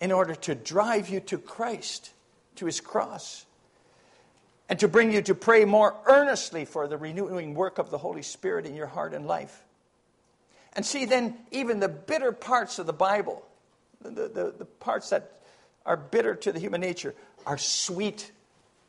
in 0.00 0.12
order 0.12 0.36
to 0.36 0.54
drive 0.54 1.08
you 1.08 1.18
to 1.18 1.38
Christ, 1.38 2.12
to 2.54 2.66
his 2.66 2.80
cross, 2.80 3.44
and 4.68 4.78
to 4.80 4.88
bring 4.88 5.12
you 5.12 5.22
to 5.22 5.34
pray 5.34 5.64
more 5.64 5.96
earnestly 6.06 6.64
for 6.64 6.86
the 6.88 6.96
renewing 6.96 7.54
work 7.54 7.78
of 7.78 7.90
the 7.90 7.98
Holy 7.98 8.22
Spirit 8.22 8.66
in 8.66 8.74
your 8.74 8.86
heart 8.86 9.14
and 9.14 9.26
life. 9.26 9.64
And 10.74 10.84
see, 10.84 11.06
then, 11.06 11.36
even 11.50 11.80
the 11.80 11.88
bitter 11.88 12.32
parts 12.32 12.78
of 12.78 12.86
the 12.86 12.92
Bible, 12.92 13.44
the, 14.02 14.28
the, 14.28 14.54
the 14.58 14.64
parts 14.64 15.10
that 15.10 15.40
are 15.86 15.96
bitter 15.96 16.34
to 16.34 16.52
the 16.52 16.60
human 16.60 16.80
nature, 16.80 17.14
are 17.46 17.58
sweet 17.58 18.30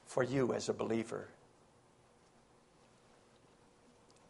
for 0.06 0.24
you 0.24 0.54
as 0.54 0.70
a 0.70 0.74
believer. 0.74 1.28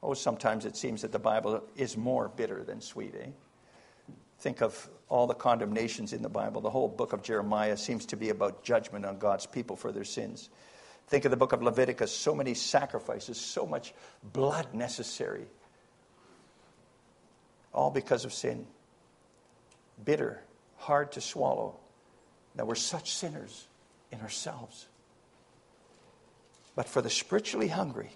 Oh, 0.02 0.14
sometimes 0.14 0.66
it 0.66 0.78
seems 0.78 1.02
that 1.02 1.12
the 1.12 1.20
Bible 1.20 1.64
is 1.76 1.98
more 1.98 2.30
bitter 2.30 2.64
than 2.64 2.80
sweet, 2.80 3.16
eh? 3.20 3.30
Think 4.40 4.62
of 4.62 4.90
all 5.10 5.28
the 5.28 5.34
condemnations 5.34 6.14
in 6.14 6.22
the 6.22 6.30
Bible. 6.30 6.62
The 6.62 6.70
whole 6.70 6.88
book 6.88 7.12
of 7.12 7.22
Jeremiah 7.22 7.76
seems 7.76 8.06
to 8.06 8.16
be 8.16 8.30
about 8.30 8.64
judgment 8.64 9.06
on 9.06 9.18
God's 9.18 9.46
people 9.46 9.76
for 9.76 9.92
their 9.92 10.06
sins. 10.06 10.50
Think 11.10 11.26
of 11.26 11.32
the 11.32 11.38
book 11.38 11.54
of 11.54 11.64
Leviticus 11.64 12.16
so 12.16 12.36
many 12.36 12.54
sacrifices, 12.54 13.40
so 13.40 13.66
much 13.66 13.94
blood 14.24 14.76
necessary. 14.76 15.48
All 17.74 17.90
because 17.90 18.26
of 18.26 18.34
sin. 18.34 18.68
Bitter, 20.06 20.42
hard 20.78 21.12
to 21.14 21.22
swallow 21.22 21.78
that 22.56 22.68
we're 22.68 22.76
such 22.76 23.12
sinners 23.12 23.68
in 24.12 24.22
ourselves. 24.22 24.88
But 26.76 26.88
for 26.88 27.02
the 27.02 27.10
spiritually 27.10 27.70
hungry, 27.70 28.12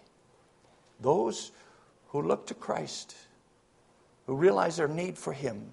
those 1.00 1.52
who 2.10 2.22
look 2.22 2.46
to 2.48 2.54
Christ, 2.54 3.16
who 4.28 4.36
realize 4.36 4.78
their 4.78 4.88
need 4.88 5.18
for 5.18 5.34
Him, 5.34 5.72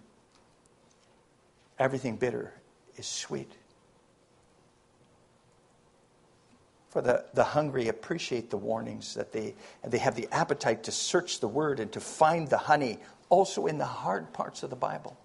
everything 1.79 2.17
bitter 2.17 2.55
is 2.97 3.07
sweet. 3.07 3.53
For 6.91 7.01
the, 7.01 7.25
the 7.35 7.45
hungry 7.45 7.87
appreciate 7.87 8.51
the 8.51 8.57
warnings 8.57 9.15
that 9.15 9.33
they, 9.33 9.55
and 9.83 9.93
they 9.93 9.99
have 9.99 10.17
the 10.17 10.29
appetite 10.33 10.85
to 10.85 10.93
search 10.93 11.39
the 11.39 11.49
word 11.49 11.79
and 11.79 11.91
to 11.93 12.01
find 12.01 12.49
the 12.49 12.59
honey 12.59 12.99
also 13.29 13.67
in 13.67 13.79
the 13.79 13.87
hard 13.87 14.33
parts 14.33 14.65
of 14.65 14.71
the 14.71 14.77
Bible. 14.77 15.17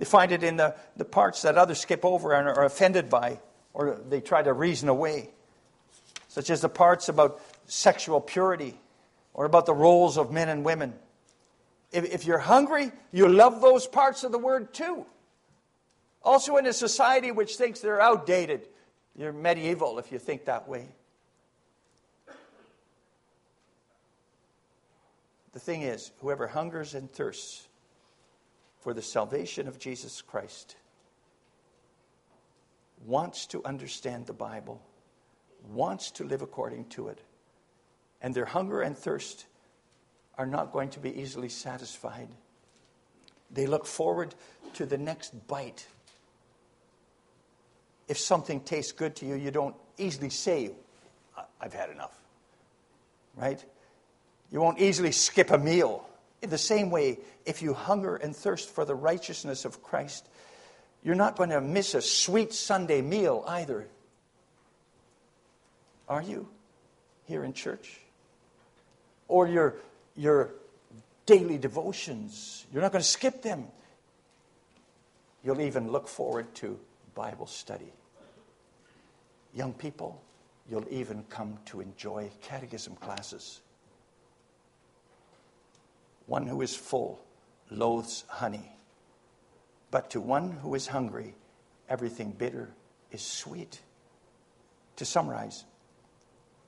They 0.00 0.04
find 0.04 0.32
it 0.32 0.42
in 0.42 0.56
the, 0.56 0.74
the 0.96 1.04
parts 1.04 1.42
that 1.42 1.56
others 1.56 1.78
skip 1.78 2.04
over 2.04 2.32
and 2.32 2.48
are 2.48 2.64
offended 2.64 3.08
by, 3.08 3.38
or 3.72 4.00
they 4.08 4.20
try 4.20 4.42
to 4.42 4.52
reason 4.52 4.88
away, 4.88 5.30
such 6.26 6.50
as 6.50 6.60
the 6.60 6.68
parts 6.68 7.08
about 7.08 7.40
sexual 7.66 8.20
purity 8.20 8.78
or 9.34 9.44
about 9.44 9.66
the 9.66 9.74
roles 9.74 10.18
of 10.18 10.32
men 10.32 10.48
and 10.48 10.64
women. 10.64 10.94
If, 11.92 12.12
if 12.12 12.26
you're 12.26 12.38
hungry, 12.38 12.90
you 13.12 13.28
love 13.28 13.60
those 13.60 13.86
parts 13.86 14.24
of 14.24 14.32
the 14.32 14.38
word 14.38 14.74
too. 14.74 15.06
Also, 16.24 16.56
in 16.56 16.66
a 16.66 16.72
society 16.72 17.30
which 17.30 17.54
thinks 17.54 17.78
they're 17.78 18.00
outdated, 18.00 18.66
you're 19.16 19.32
medieval 19.32 19.98
if 19.98 20.10
you 20.10 20.18
think 20.18 20.44
that 20.46 20.68
way. 20.68 20.88
The 25.52 25.60
thing 25.60 25.82
is, 25.82 26.10
whoever 26.18 26.48
hungers 26.48 26.94
and 26.94 27.10
thirsts 27.10 27.68
for 28.80 28.92
the 28.92 29.02
salvation 29.02 29.68
of 29.68 29.78
Jesus 29.78 30.20
Christ 30.20 30.76
wants 33.06 33.46
to 33.46 33.64
understand 33.64 34.26
the 34.26 34.32
Bible, 34.32 34.82
wants 35.72 36.10
to 36.12 36.24
live 36.24 36.42
according 36.42 36.86
to 36.86 37.08
it, 37.08 37.20
and 38.20 38.34
their 38.34 38.46
hunger 38.46 38.82
and 38.82 38.98
thirst 38.98 39.46
are 40.36 40.46
not 40.46 40.72
going 40.72 40.90
to 40.90 40.98
be 40.98 41.20
easily 41.20 41.48
satisfied. 41.48 42.28
They 43.50 43.66
look 43.66 43.86
forward 43.86 44.34
to 44.74 44.86
the 44.86 44.98
next 44.98 45.46
bite 45.46 45.86
if 48.08 48.18
something 48.18 48.60
tastes 48.60 48.92
good 48.92 49.16
to 49.16 49.26
you, 49.26 49.34
you 49.34 49.50
don't 49.50 49.74
easily 49.98 50.30
say, 50.30 50.70
I've 51.60 51.72
had 51.72 51.90
enough. 51.90 52.14
Right? 53.36 53.64
You 54.50 54.60
won't 54.60 54.78
easily 54.78 55.12
skip 55.12 55.50
a 55.50 55.58
meal. 55.58 56.06
In 56.42 56.50
the 56.50 56.58
same 56.58 56.90
way, 56.90 57.18
if 57.46 57.62
you 57.62 57.72
hunger 57.72 58.16
and 58.16 58.36
thirst 58.36 58.68
for 58.70 58.84
the 58.84 58.94
righteousness 58.94 59.64
of 59.64 59.82
Christ, 59.82 60.28
you're 61.02 61.14
not 61.14 61.36
going 61.36 61.50
to 61.50 61.60
miss 61.60 61.94
a 61.94 62.02
sweet 62.02 62.52
Sunday 62.52 63.00
meal 63.00 63.44
either. 63.46 63.88
Are 66.08 66.22
you? 66.22 66.48
Here 67.26 67.44
in 67.44 67.54
church? 67.54 67.98
Or 69.28 69.48
your, 69.48 69.76
your 70.16 70.50
daily 71.24 71.56
devotions. 71.58 72.66
You're 72.72 72.82
not 72.82 72.92
going 72.92 73.02
to 73.02 73.08
skip 73.08 73.42
them. 73.42 73.66
You'll 75.42 75.62
even 75.62 75.90
look 75.90 76.08
forward 76.08 76.54
to 76.56 76.78
Bible 77.14 77.46
study. 77.46 77.92
Young 79.54 79.72
people, 79.72 80.20
you'll 80.68 80.86
even 80.90 81.24
come 81.28 81.58
to 81.66 81.80
enjoy 81.80 82.30
catechism 82.42 82.96
classes. 82.96 83.60
One 86.26 86.46
who 86.46 86.62
is 86.62 86.74
full 86.74 87.20
loathes 87.70 88.24
honey, 88.28 88.70
but 89.90 90.10
to 90.10 90.20
one 90.20 90.52
who 90.52 90.74
is 90.74 90.86
hungry, 90.86 91.34
everything 91.88 92.32
bitter 92.32 92.70
is 93.12 93.22
sweet. 93.22 93.80
To 94.96 95.04
summarize, 95.04 95.64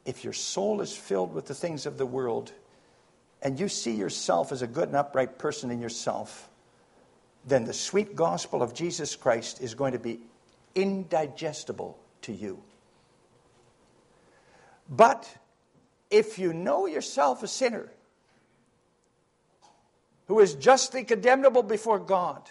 if 0.04 0.24
your 0.24 0.32
soul 0.32 0.80
is 0.80 0.94
filled 0.94 1.32
with 1.34 1.46
the 1.46 1.54
things 1.54 1.86
of 1.86 1.98
the 1.98 2.06
world 2.06 2.52
and 3.42 3.58
you 3.58 3.68
see 3.68 3.94
yourself 3.94 4.52
as 4.52 4.62
a 4.62 4.66
good 4.66 4.88
and 4.88 4.96
upright 4.96 5.38
person 5.38 5.70
in 5.70 5.80
yourself, 5.80 6.48
then 7.46 7.64
the 7.64 7.72
sweet 7.72 8.16
gospel 8.16 8.62
of 8.62 8.74
Jesus 8.74 9.14
Christ 9.14 9.60
is 9.60 9.74
going 9.74 9.92
to 9.92 9.98
be 9.98 10.20
indigestible 10.76 11.98
to 12.22 12.32
you. 12.32 12.62
But 14.88 15.28
if 16.10 16.38
you 16.38 16.52
know 16.52 16.86
yourself 16.86 17.42
a 17.42 17.48
sinner 17.48 17.90
who 20.28 20.38
is 20.38 20.54
justly 20.54 21.02
condemnable 21.02 21.64
before 21.64 21.98
God, 21.98 22.42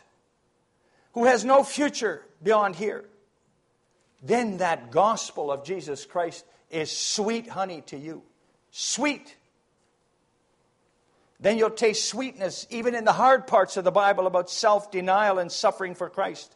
who 1.13 1.25
has 1.25 1.45
no 1.45 1.63
future 1.63 2.21
beyond 2.43 2.75
here, 2.75 3.05
then 4.21 4.57
that 4.57 4.91
gospel 4.91 5.51
of 5.51 5.63
Jesus 5.63 6.05
Christ 6.05 6.45
is 6.69 6.91
sweet 6.91 7.47
honey 7.47 7.81
to 7.87 7.97
you. 7.97 8.23
Sweet. 8.71 9.35
Then 11.39 11.57
you'll 11.57 11.69
taste 11.69 12.09
sweetness 12.09 12.65
even 12.69 12.95
in 12.95 13.05
the 13.05 13.13
hard 13.13 13.47
parts 13.47 13.77
of 13.77 13.83
the 13.83 13.91
Bible 13.91 14.25
about 14.25 14.49
self 14.49 14.91
denial 14.91 15.37
and 15.37 15.51
suffering 15.51 15.95
for 15.95 16.09
Christ. 16.09 16.55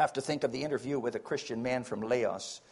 Have 0.00 0.14
to 0.14 0.22
think 0.22 0.44
of 0.44 0.52
the 0.52 0.62
interview 0.62 0.98
with 0.98 1.14
a 1.14 1.18
Christian 1.18 1.62
man 1.62 1.84
from 1.84 2.00
Laos, 2.00 2.62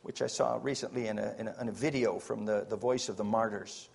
which 0.00 0.22
I 0.22 0.28
saw 0.28 0.58
recently 0.62 1.08
in 1.08 1.18
a, 1.18 1.34
in 1.38 1.46
a, 1.46 1.54
in 1.60 1.68
a 1.68 1.72
video 1.72 2.18
from 2.18 2.46
the, 2.46 2.64
the 2.66 2.76
Voice 2.76 3.10
of 3.10 3.18
the 3.18 3.22
Martyrs. 3.24 3.90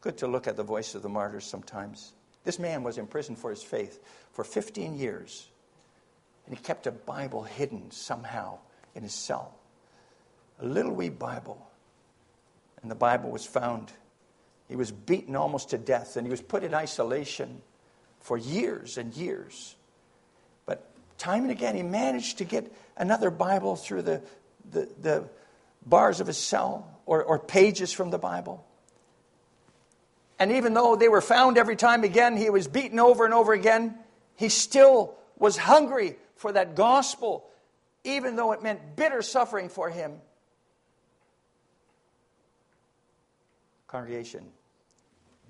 Good 0.00 0.16
to 0.16 0.26
look 0.26 0.46
at 0.46 0.56
the 0.56 0.62
Voice 0.62 0.94
of 0.94 1.02
the 1.02 1.10
Martyrs 1.10 1.44
sometimes. 1.44 2.14
This 2.44 2.58
man 2.58 2.82
was 2.82 2.96
in 2.96 3.06
prison 3.08 3.36
for 3.36 3.50
his 3.50 3.62
faith 3.62 4.00
for 4.32 4.42
15 4.42 4.96
years, 4.96 5.48
and 6.46 6.56
he 6.56 6.64
kept 6.64 6.86
a 6.86 6.92
Bible 6.92 7.42
hidden 7.42 7.90
somehow 7.90 8.58
in 8.94 9.02
his 9.02 9.12
cell. 9.12 9.54
A 10.60 10.64
little 10.64 10.94
wee 10.94 11.10
Bible. 11.10 11.66
And 12.80 12.90
the 12.90 12.94
Bible 12.94 13.30
was 13.30 13.44
found. 13.44 13.92
He 14.66 14.76
was 14.76 14.92
beaten 14.92 15.36
almost 15.36 15.68
to 15.70 15.78
death, 15.78 16.16
and 16.16 16.26
he 16.26 16.30
was 16.30 16.40
put 16.40 16.64
in 16.64 16.72
isolation 16.72 17.60
for 18.20 18.38
years 18.38 18.96
and 18.96 19.14
years. 19.14 19.76
Time 21.22 21.44
and 21.44 21.52
again, 21.52 21.76
he 21.76 21.84
managed 21.84 22.38
to 22.38 22.44
get 22.44 22.72
another 22.96 23.30
Bible 23.30 23.76
through 23.76 24.02
the, 24.02 24.22
the, 24.72 24.88
the 25.00 25.28
bars 25.86 26.18
of 26.18 26.26
his 26.26 26.36
cell 26.36 26.98
or, 27.06 27.22
or 27.22 27.38
pages 27.38 27.92
from 27.92 28.10
the 28.10 28.18
Bible. 28.18 28.66
And 30.40 30.50
even 30.50 30.74
though 30.74 30.96
they 30.96 31.08
were 31.08 31.20
found 31.20 31.58
every 31.58 31.76
time 31.76 32.02
again, 32.02 32.36
he 32.36 32.50
was 32.50 32.66
beaten 32.66 32.98
over 32.98 33.24
and 33.24 33.32
over 33.32 33.52
again, 33.52 33.96
he 34.34 34.48
still 34.48 35.14
was 35.38 35.56
hungry 35.56 36.16
for 36.34 36.50
that 36.50 36.74
gospel, 36.74 37.48
even 38.02 38.34
though 38.34 38.50
it 38.50 38.60
meant 38.60 38.96
bitter 38.96 39.22
suffering 39.22 39.68
for 39.68 39.90
him. 39.90 40.14
Congregation, 43.86 44.44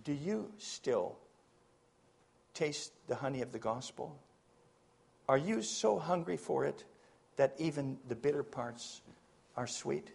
do 0.04 0.12
you 0.12 0.52
still 0.58 1.16
taste 2.52 2.92
the 3.08 3.14
honey 3.14 3.40
of 3.40 3.52
the 3.52 3.58
gospel? 3.58 4.18
Are 5.28 5.38
you 5.38 5.62
so 5.62 5.98
hungry 5.98 6.36
for 6.36 6.64
it 6.64 6.84
that 7.36 7.54
even 7.58 7.98
the 8.08 8.14
bitter 8.14 8.42
parts 8.42 9.00
are 9.56 9.66
sweet? 9.66 10.08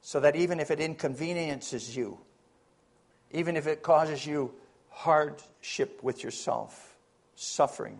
So 0.00 0.20
that 0.20 0.36
even 0.36 0.60
if 0.60 0.70
it 0.70 0.80
inconveniences 0.80 1.96
you, 1.96 2.18
even 3.30 3.56
if 3.56 3.66
it 3.66 3.82
causes 3.82 4.26
you 4.26 4.54
hardship 4.90 6.02
with 6.02 6.24
yourself, 6.24 6.96
suffering, 7.34 7.98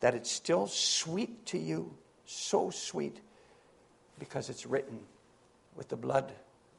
that 0.00 0.14
it's 0.14 0.30
still 0.30 0.66
sweet 0.66 1.46
to 1.46 1.58
you, 1.58 1.94
so 2.24 2.70
sweet, 2.70 3.20
because 4.18 4.50
it's 4.50 4.66
written 4.66 4.98
with 5.76 5.88
the 5.88 5.96
blood, 5.96 6.32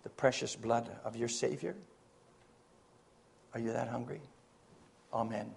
the 0.03 0.09
precious 0.09 0.55
blood 0.55 0.89
of 1.03 1.15
your 1.15 1.29
Savior? 1.29 1.75
Are 3.53 3.59
you 3.59 3.71
that 3.73 3.87
hungry? 3.87 4.21
Amen. 5.13 5.51